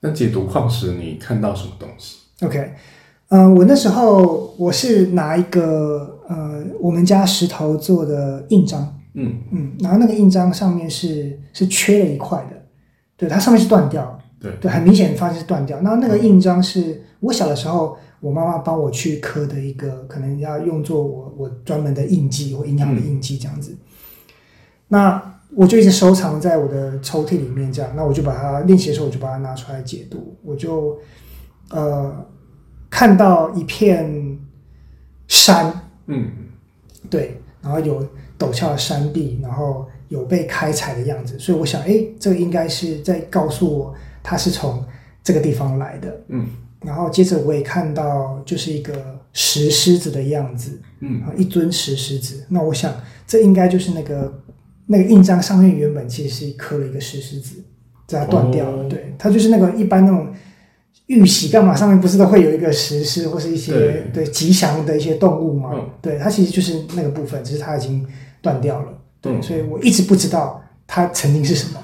[0.00, 2.72] 那解读矿石，你看到什么东西？OK，
[3.34, 12.62] 嗯、我那时候我是拿一个呃我们家石头做的印章，嗯嗯，然后那个印章上面是是缺了一块的，
[13.16, 14.18] 对，它上面是断掉的。
[14.38, 15.80] 对，对，很明显发现是断掉。
[15.80, 23.74] 那那个印章是我小的时候，我妈妈帮我去刻的一个，可能要用作我我专门的印记或银行的印记这样子。
[24.88, 27.90] 那我就一直收藏在我的抽屉里面，这样。
[27.96, 30.36] 那我就把它练习的时候，我就把它拿出来解读。
[30.44, 30.98] 我就
[31.70, 32.12] 呃
[32.92, 34.38] 看到一片
[35.26, 35.72] 山，
[36.08, 36.30] 嗯
[37.08, 38.06] 对，然后有
[38.38, 44.84] 陡峭的山壁，然后有被开采的样子，所以我想，哎，这个应该是在告诉我它是从
[45.24, 46.20] 这个地方来的。
[46.28, 46.46] 嗯
[46.84, 48.92] 然后接着我也看到就是一个
[49.32, 52.44] 石狮子的样子，嗯啊，一尊石狮子。
[52.48, 52.92] 那我想，
[53.26, 54.42] 这应该就是那个
[54.86, 57.62] 那个印章上面原本其实是刻了一个石狮子，
[58.06, 58.82] 这它断掉了。
[58.82, 60.26] 哦对，它就是那个一般那种
[61.12, 65.70] 玉玺干嘛上面不是都会有一个石狮或是一些对对吉祥的一些动物吗？
[65.74, 68.06] 嗯对，它其实就是那个部分，只是它已经
[68.40, 68.88] 断掉了。
[69.20, 71.80] 对，嗯所以我一直不知道它曾经是什么，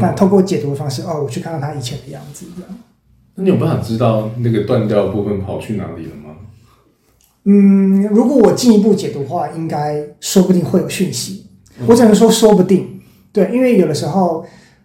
[0.00, 2.70] 但嗯，透过解读的方式，哦，我去看到它以前的样子，这样。
[3.34, 6.36] 那你有办法知道那个断掉的部分跑去哪里了吗？
[7.44, 11.46] 嗯，如果我进一步解读的话，应该说不定会有讯息。
[11.80, 13.00] 嗯我只能说说不定，
[13.32, 14.44] 对，因为有的时候，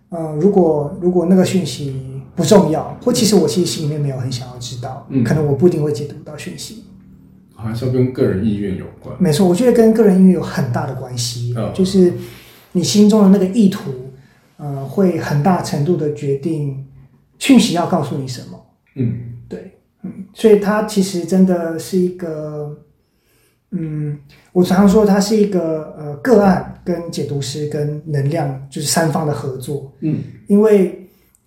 [0.09, 1.95] 呃，如果如果那个讯息
[2.36, 6.84] 不重要，或其实我其实心里面没有很想要知道，嗯可能我不一定会解读到讯息。
[7.55, 9.15] 还是要跟个人意愿有关。
[9.19, 12.13] 没错，我觉得跟个人意愿有很大的关系，嗯就是
[12.73, 13.91] 你心中的那个意图，
[14.57, 16.86] 呃，会很大程度的决定
[17.39, 18.59] 讯息要告诉你什么。
[18.95, 22.77] 嗯对，嗯，所以它其实真的是一个，
[23.71, 24.19] 嗯，
[24.51, 30.17] 我常说它是一个呃个案跟解读师跟能量就是三方的合作，嗯
[30.47, 31.02] 因为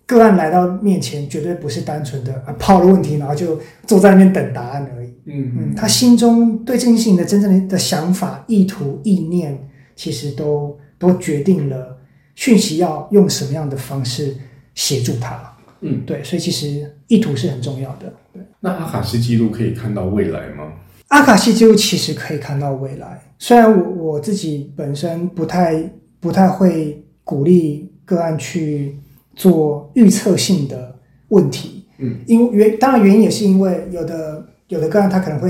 [0.07, 5.09] 个案来到面前绝对不是单纯的啊抛了问题，然后就坐在那边等答案而已。
[5.25, 9.55] 嗯嗯，他心中对这件事情的真正的的想法、意图、意念，
[9.95, 11.97] 其实都都决定了
[12.33, 14.33] 讯息要用什么样的方式
[14.73, 15.37] 协助他。
[15.81, 18.11] 嗯，对，所以其实意图是很重要的。
[18.33, 20.71] 对，那阿卡西记录可以看到未来吗？
[21.09, 28.97] 阿卡西记录其实可以看到未来，虽然我我自己本身不太不太会鼓励个案去
[29.37, 30.95] 做预测性的
[31.29, 35.49] 问题，嗯，因为原当然原因也是因为有的有的个案他可能会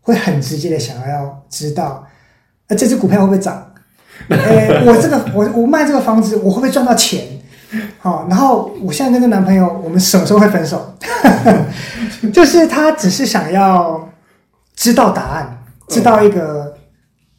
[0.00, 2.04] 会很直接的想要知道，
[2.66, 3.72] 呃，这只股票会不会涨？
[4.28, 7.24] 呃，我这个我我卖这个房子我会不会赚到钱？
[7.98, 10.94] 好，然后我现在跟这男朋友，我们什么时候会分手？
[12.32, 14.08] 就是他只是想要
[14.74, 16.74] 知道答案，知道一个、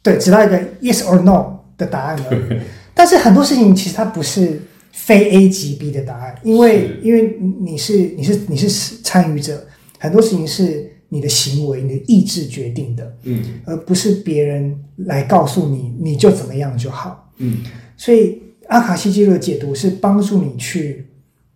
[0.02, 2.60] 对，知道一个 yes or no 的答案而已。
[2.94, 4.62] 但是很多事情其实它不是
[4.92, 8.68] 非 A 即 B 的答案，因为因为你是你是你是
[9.02, 9.66] 参与者，
[9.98, 17.32] 很多事情是你的行为、你的意志决定的，嗯而不是别人来告诉你你就怎么样就好。
[17.38, 17.58] 嗯
[17.96, 21.06] 所以阿卡西记录的解读是帮助你去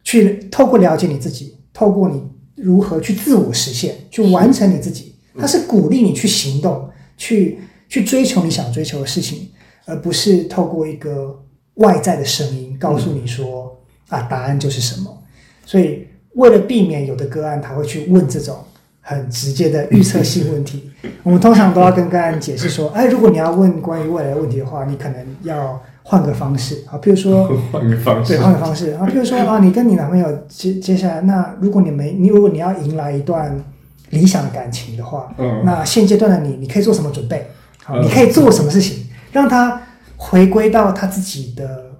[0.02, 2.20] 去透过了解你自己，透过你
[2.56, 5.14] 如何去自我实现，去完成你自己。
[5.36, 7.58] 它是鼓励你去行动，去
[7.88, 9.48] 去追求你想追求的事情，
[9.84, 11.43] 而不是透过一个
[11.74, 13.76] 外在的声音告诉你说、
[14.08, 15.22] 啊答案就是什么。
[15.66, 18.56] 所以为了避免有的个案他会去问这种
[19.00, 20.90] 很直接的预测性问题，
[21.22, 27.48] 我们通常都要跟个案解释说，哎，如果你要问关于未来的问题的话，你可能要换个方式啊，比如说。
[27.72, 33.62] 换个方式对，，换个方式啊，比如说 啊，你跟你男朋友接接下来，那如果你没你，如果你要迎来一段
[34.10, 37.46] 理想的感情的话，嗯那现阶段的你，你可以做什么准备？
[37.84, 39.82] 好，嗯你可以做什么事情，让他
[40.30, 41.90] 回归到他自己的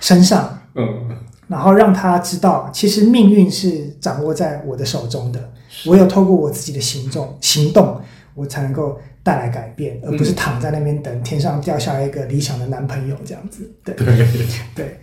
[0.00, 1.16] 身上，嗯
[1.48, 5.52] 然后让他知道，其实命运是掌握在我的手中的。
[5.84, 8.00] 我有透过我自己的行动行动，
[8.34, 13.70] 我才能够带来改变，而不是躺在那边等天上掉下来一个理想的男朋友这样子。
[13.84, 13.94] 对。
[13.96, 14.26] 对，
[14.74, 15.00] 对，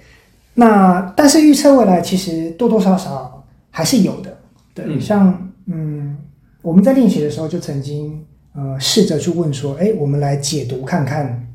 [0.54, 4.38] 那但是预测未来其实多多少少还是有的。
[4.74, 6.18] 对，嗯像嗯，
[6.62, 8.26] 我们在练习的时候就曾经
[8.56, 11.48] 呃试着去问说，哎，我们来解读看看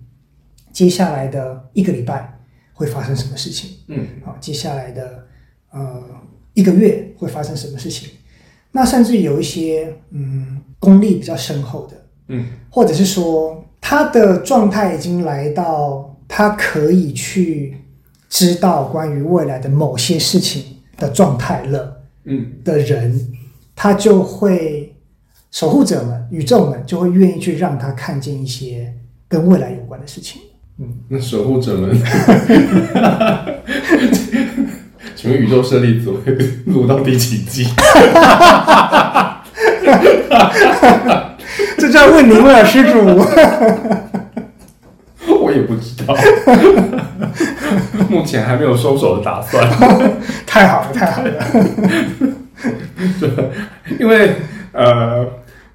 [0.75, 2.39] 接下来的一个礼拜
[2.75, 3.71] 会发生什么事情。
[3.87, 5.27] 嗯好，接下来的
[5.71, 6.03] 呃
[6.53, 8.11] 一个月会发生什么事情？
[8.73, 11.97] 那甚至有一些嗯功力比较深厚的，
[12.29, 17.77] 嗯或者是说他的状态已经来到他可以去
[18.29, 23.33] 知道关于未来的某些事情的状态了嗯的人，
[23.77, 24.93] 他就会
[25.53, 28.93] 守护者们、宇宙们就会愿意去让他看见一些
[29.29, 30.43] 跟未来有关的事情。
[30.77, 31.89] 嗯，那守护者们，
[35.15, 36.33] 请问宇宙舍利子会
[36.67, 37.65] 录到第几季？
[41.79, 42.99] 这就要问您了，施主。
[45.41, 46.13] 我也不知道，
[48.11, 49.65] 目前还没有收手的打算。
[50.45, 51.31] 太好了，太好了。
[54.01, 54.35] 因为
[54.73, 55.25] 呃，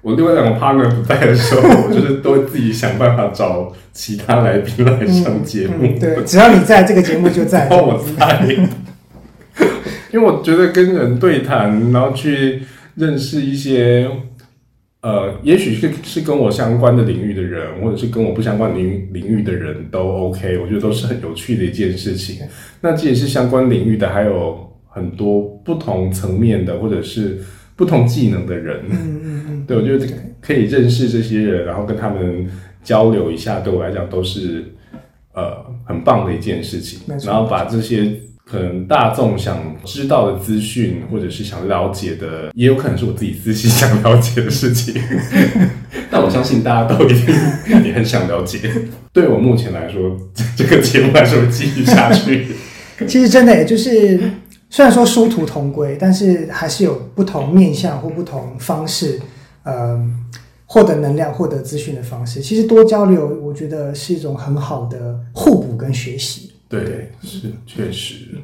[0.02, 5.74] 我另外两个 partner 不在的时候，我就是都会自己想办法找其他来宾来上节目。
[5.80, 7.68] 嗯，对，只要你在这个节目就在。
[7.68, 8.46] 哦我在，
[10.10, 12.62] 因为我觉得跟人对谈，然后去
[12.94, 14.10] 认识一些
[15.02, 22.38] 呃，也许是是跟我相关的领域的人，或者是跟我不相关领域领域的人都 OK，我觉得都是很有趣的一件事情。
[22.80, 27.38] 那既然是相关领域的，还有很多不同层面的，或者是
[27.80, 30.06] 不同技能的人，嗯嗯嗯，对我觉得
[30.38, 32.46] 可以认识这些人，然后跟他们
[32.84, 34.66] 交流一下，对我来讲都是
[35.32, 38.12] 呃很棒的一件事情然后把这些
[38.44, 44.94] 可能大众想知道的资讯，或者是想了解的，也有可能是我自己私心想了解的事情。
[46.12, 47.34] 但我相信大家都一定
[47.82, 48.58] 也很想了解。
[49.10, 50.14] 对我目前来说，
[50.54, 52.48] 这个节目还是会继续下去。
[53.06, 54.20] 其实真的也就是，
[54.70, 59.20] 虽然说殊途同归，但是还是有不同面向或不同方式，
[59.64, 60.00] 呃，
[60.64, 62.40] 获得能量、获得资讯的方式。
[62.40, 66.52] 其实多交流，我觉得是一种很好的互补跟学习。
[66.68, 68.38] 对，是确实。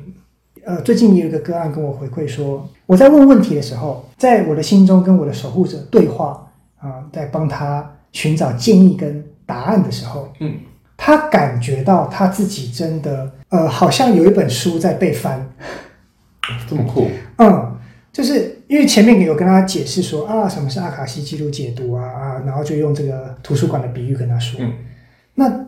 [0.65, 6.43] 呃，最近有一个个案跟我回馈说，我在问问题的时候，在我的心中跟我的守护者对话
[6.79, 10.57] 啊、在帮他寻找建议跟答案的时候，嗯，
[10.97, 15.49] 他感觉到他自己真的呃，好像有一本书在被翻，
[16.69, 17.77] 这么酷，嗯，
[18.13, 24.73] 就是因为前面有跟他解释说啊，什么是阿卡西记录解读啊啊，然后就用这个图书馆的比喻跟他说，嗯
[25.35, 25.67] 那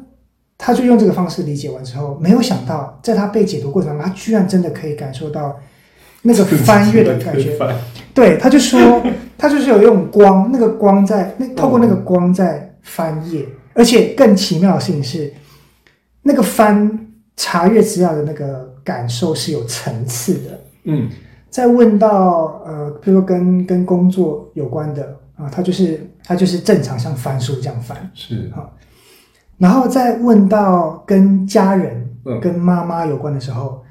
[0.56, 5.56] 他就用这个方式理解完之后，没有想到在他被解读过程中，他居然真的可以感受到
[6.22, 7.56] 那个 翻阅的感觉。
[8.14, 9.00] 对，他就说
[9.36, 15.32] 他就是有用光，那个光在那透过那个光在翻页，而且更奇妙的事情是，
[16.22, 17.06] 那个翻
[17.36, 20.57] 查阅资料的那个感受是有层次的。
[20.88, 21.08] 嗯。
[21.50, 28.50] 再问到呃，比如说跟跟工作有关的啊，他就是他就是正常像翻书这样翻，是。
[29.56, 32.38] 然后再问到跟家人、嗯。
[32.40, 33.82] 跟妈妈有关的时候，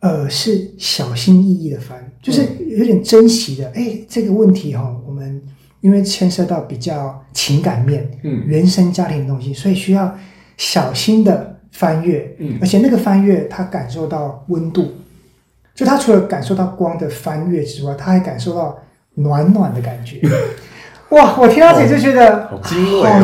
[0.00, 3.68] 呃，是小心翼翼的翻，就是有点珍惜的。
[3.74, 5.40] 哎、这个问题哈、我们
[5.80, 8.42] 因为牵涉到比较情感面、嗯。
[8.46, 10.14] 原生家庭的东西，所以需要
[10.58, 12.58] 小心的翻阅，嗯。
[12.60, 14.88] 而且那个翻阅他感受到温度，
[15.74, 18.78] 就他除了感受到光的翻阅之外，他还感受到
[19.14, 20.20] 暖暖的感觉。
[21.10, 21.36] 哇！
[21.38, 22.58] 我听到这里就觉得好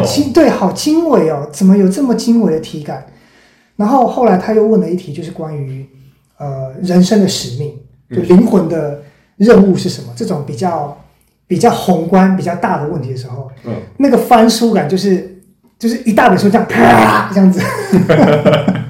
[0.04, 1.48] 精对，好精微哦！
[1.50, 3.04] 怎么有这么精微的体感？
[3.74, 5.84] 然后后来他又问了一题，就是关于
[6.38, 7.74] 呃人生的使命，
[8.10, 9.00] 就灵魂的
[9.36, 10.12] 任务是什么？
[10.14, 10.96] 这种比较
[11.48, 15.42] 比较宏观、比较大的问题的时候，嗯，那个翻书感就是
[15.78, 17.60] 就是一大本书这样啪这样子。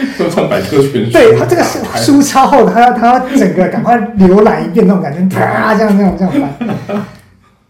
[0.18, 1.12] 都像百科全书。
[1.12, 7.04] 对他这个书书超厚的，他要他要整个赶快浏览一遍那种感觉，啪这样这样这样翻。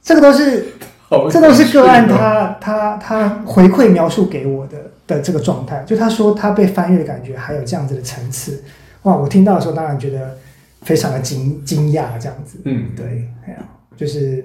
[0.02, 0.66] 这个都是
[1.08, 8.62] 好这都是个案他他他回馈描述给我的的这个状态，就他说他被翻阅的感觉还有这样子的层次，
[9.02, 9.14] 哇！
[9.14, 10.36] 我听到的时候当然觉得
[10.82, 13.58] 非常的惊惊讶，这样子，嗯，对，哎呀，
[13.96, 14.44] 就是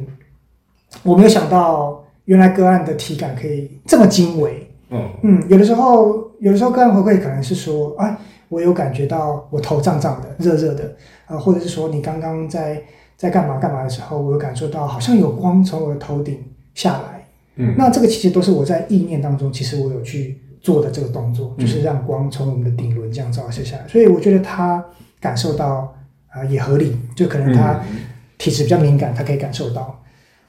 [1.03, 4.62] 我没有想到原来个案的体感可以这么精微，
[4.93, 8.15] 嗯嗯，有的时候有的时候个案回馈可能是说，哎，
[8.49, 12.81] 我有感觉到我头胀胀的、热热的，啊、或者是说你刚刚在
[13.17, 16.43] 在干嘛干嘛的时候，我有感受到好像有光从我的头顶
[16.75, 17.27] 下来。
[17.55, 23.87] 嗯，那这个其实都是我在意念当中，其实我有去做的这个动作，嗯就是让光从我们的顶轮这样照射下来。
[23.87, 24.83] 所以我觉得他
[25.19, 25.93] 感受到
[26.29, 27.97] 啊、也合理，就可能他嗯
[28.39, 29.99] 体质比较敏感，他可以感受到。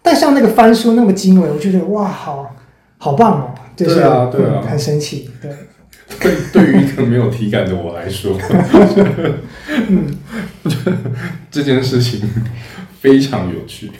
[0.03, 2.55] 但像那个翻书那么精微，我觉得哇，好
[2.97, 4.61] 好棒哦，就是对啊对啊。
[4.63, 5.51] 嗯很神奇，对，
[6.21, 8.39] 对，对于一个没有体感的我来说，
[9.89, 10.17] 嗯，
[11.51, 12.29] 这件事情
[13.01, 13.91] 非常有趣。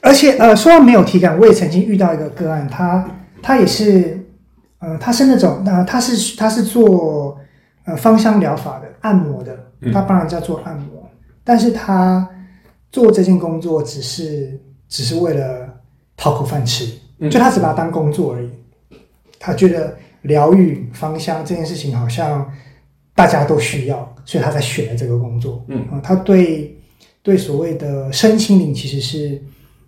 [0.00, 3.08] 而且呃，说到没有体感，我也曾经遇到一个个案，他
[3.40, 4.26] 他也是，
[4.80, 7.38] 呃，他是那种，呃，他是他是做
[7.84, 9.92] 呃芳香疗法的按摩的，嗯。
[9.92, 11.08] 他帮人家做按摩，
[11.44, 12.28] 但是他
[12.90, 15.68] 做这件工作只是只是为了
[16.16, 16.86] 讨口饭吃，
[17.20, 17.30] 嗯。
[17.30, 18.50] 就他只把它当工作而已。
[19.44, 22.48] 他觉得疗愈芳香这件事情好像
[23.12, 25.64] 大家都需要，所以他才选了这个工作。
[25.66, 26.76] 嗯啊，他对
[27.24, 29.42] 对所谓的身心灵其实是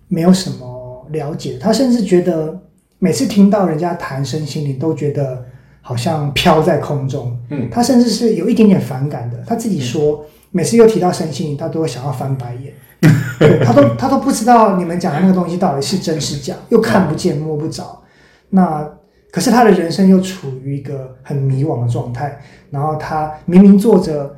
[0.09, 2.61] 没有什么了解，他甚至觉得
[2.99, 5.45] 每次听到人家谈身心灵，都觉得
[5.81, 7.39] 好像飘在空中。
[7.51, 9.39] 嗯他甚至是有一点点反感的。
[9.47, 12.75] 他自己说，每次又提到身心灵，他都会想要翻白眼。
[13.65, 18.03] 他都他都不知道你们讲的那个东西到底是真是假，又看不见摸不着。
[18.51, 18.89] 那
[19.35, 22.39] 可是他的人生又处于一个很迷惘的状态，
[22.71, 24.33] 然后他明明做着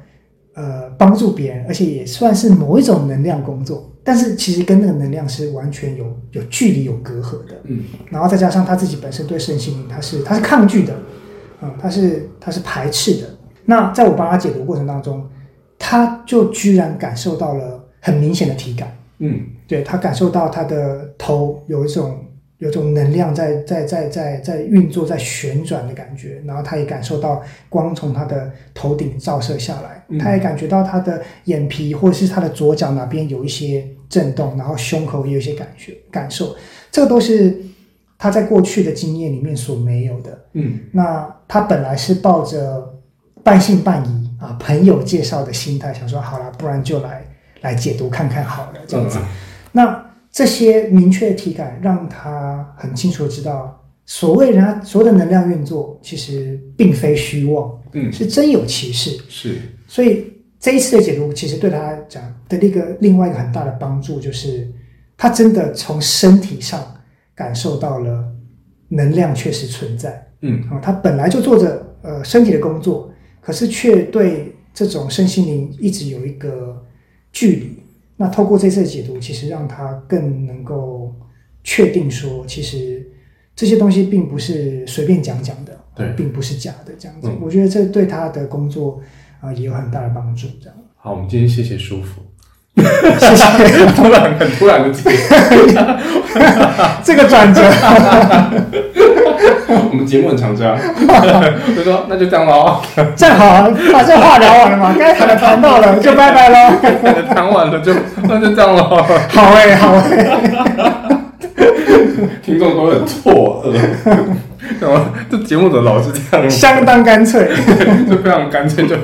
[0.54, 7.54] 呃帮助别人，而且也算是某一种能量工作，但是其实跟那个能量是完全有有距离、有隔阂的。
[7.64, 10.94] 嗯然后再加上他自己本身对身心灵他是他是抗拒的，
[11.60, 13.28] 嗯，他是他是排斥的。
[13.66, 15.28] 那在我帮他解读过程当中，
[15.78, 18.96] 他就居然感受到了很明显的体感。
[19.18, 22.24] 嗯对他感受到他的头有一种
[22.58, 36.56] 有一种能量在在在在在运作在旋转的感觉，然后他也感受到光从他的头顶照射下来，嗯他也感觉到他的眼皮或者是他的左脚哪边有一些震动，然后胸口也有一些感觉感受，
[36.90, 37.54] 这个都是
[38.16, 40.38] 他在过去的经验里面所没有的。
[40.54, 42.94] 嗯那他本来是抱着
[43.42, 47.22] 半信半疑啊，朋友介绍的心态，想说好了，不然就来
[47.60, 49.18] 来解读看看好了，这样子。
[49.72, 50.05] 那
[50.36, 59.18] 这些明确的体感，让他很清楚的知道，所谓人家所有的能量运作，其实并非虚妄，嗯是真有其事。
[59.30, 59.56] 是
[59.88, 60.26] 所以
[60.60, 64.70] 这一次的解读，其实对他来讲的一个另外一个很大的帮助，就是
[65.16, 66.84] 他真的从身体上
[67.34, 68.22] 感受到了
[68.88, 70.22] 能量确实存在。
[70.42, 73.10] 嗯啊、他本来就做着呃身体的工作，
[73.40, 76.84] 可是却对这种身心灵一直有一个
[77.32, 77.75] 距离。
[78.16, 81.14] 那透过这次的解读，其实让他更能够
[81.62, 83.06] 确定说，其实
[83.54, 87.28] 这些东西并不是随便讲讲的，对并不是假的这样子。
[87.28, 89.00] 嗯我觉得这对他的工作
[89.40, 90.46] 啊、也有很大的帮助。
[90.62, 92.22] 这样， 好，我们今天谢谢舒服。
[92.76, 92.82] 谢
[93.34, 94.92] 谢 突然很突然的
[97.02, 97.62] 这个转折。
[99.90, 100.76] 我们节目很常这样，
[101.76, 102.80] 就说那就这样喽，
[103.16, 106.76] 正好把这话聊完了嘛，该谈的谈到了， 就拜拜喽。
[107.34, 107.92] 谈完了就
[108.24, 108.84] 那就这样喽。
[109.28, 110.40] 好哎、好哎、
[112.42, 113.74] 听众都很错愕，
[114.80, 116.48] 然后这节目怎么老是这样？
[116.48, 117.48] 相当干脆。
[118.08, 118.94] 就非常干脆就。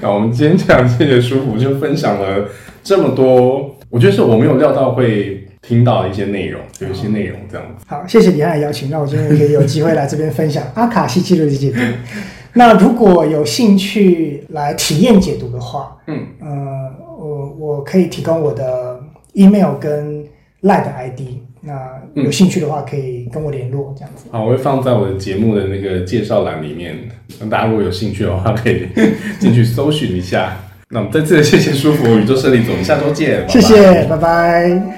[0.00, 2.48] 那我们今天这样，谢谢舒服，就分享了
[2.82, 7.84] 这么多，我觉得是我没有料到会听到一些内容，有一些内容这样子。
[7.88, 11.78] 好，谢谢李安的邀请，让我今天可以有机会来这边分享阿卡西记录的解读。
[12.52, 16.48] 那如果有兴趣来体验解读的话，嗯，呃，
[17.18, 18.98] 我我可以提供我的
[19.34, 20.24] email 跟
[20.62, 21.20] line 的 ID，
[21.60, 24.26] 那有兴趣的话可以跟我联络，这样子。
[24.30, 26.96] 好，我会放在我的节目的那个介绍栏里面，
[27.40, 28.86] 那大家如果有兴趣的话，可以
[29.38, 30.56] 进去搜寻一下。
[30.88, 34.95] 那我们再次谢谢舒服宇宙胜利总，下周见，拜拜谢谢，拜拜。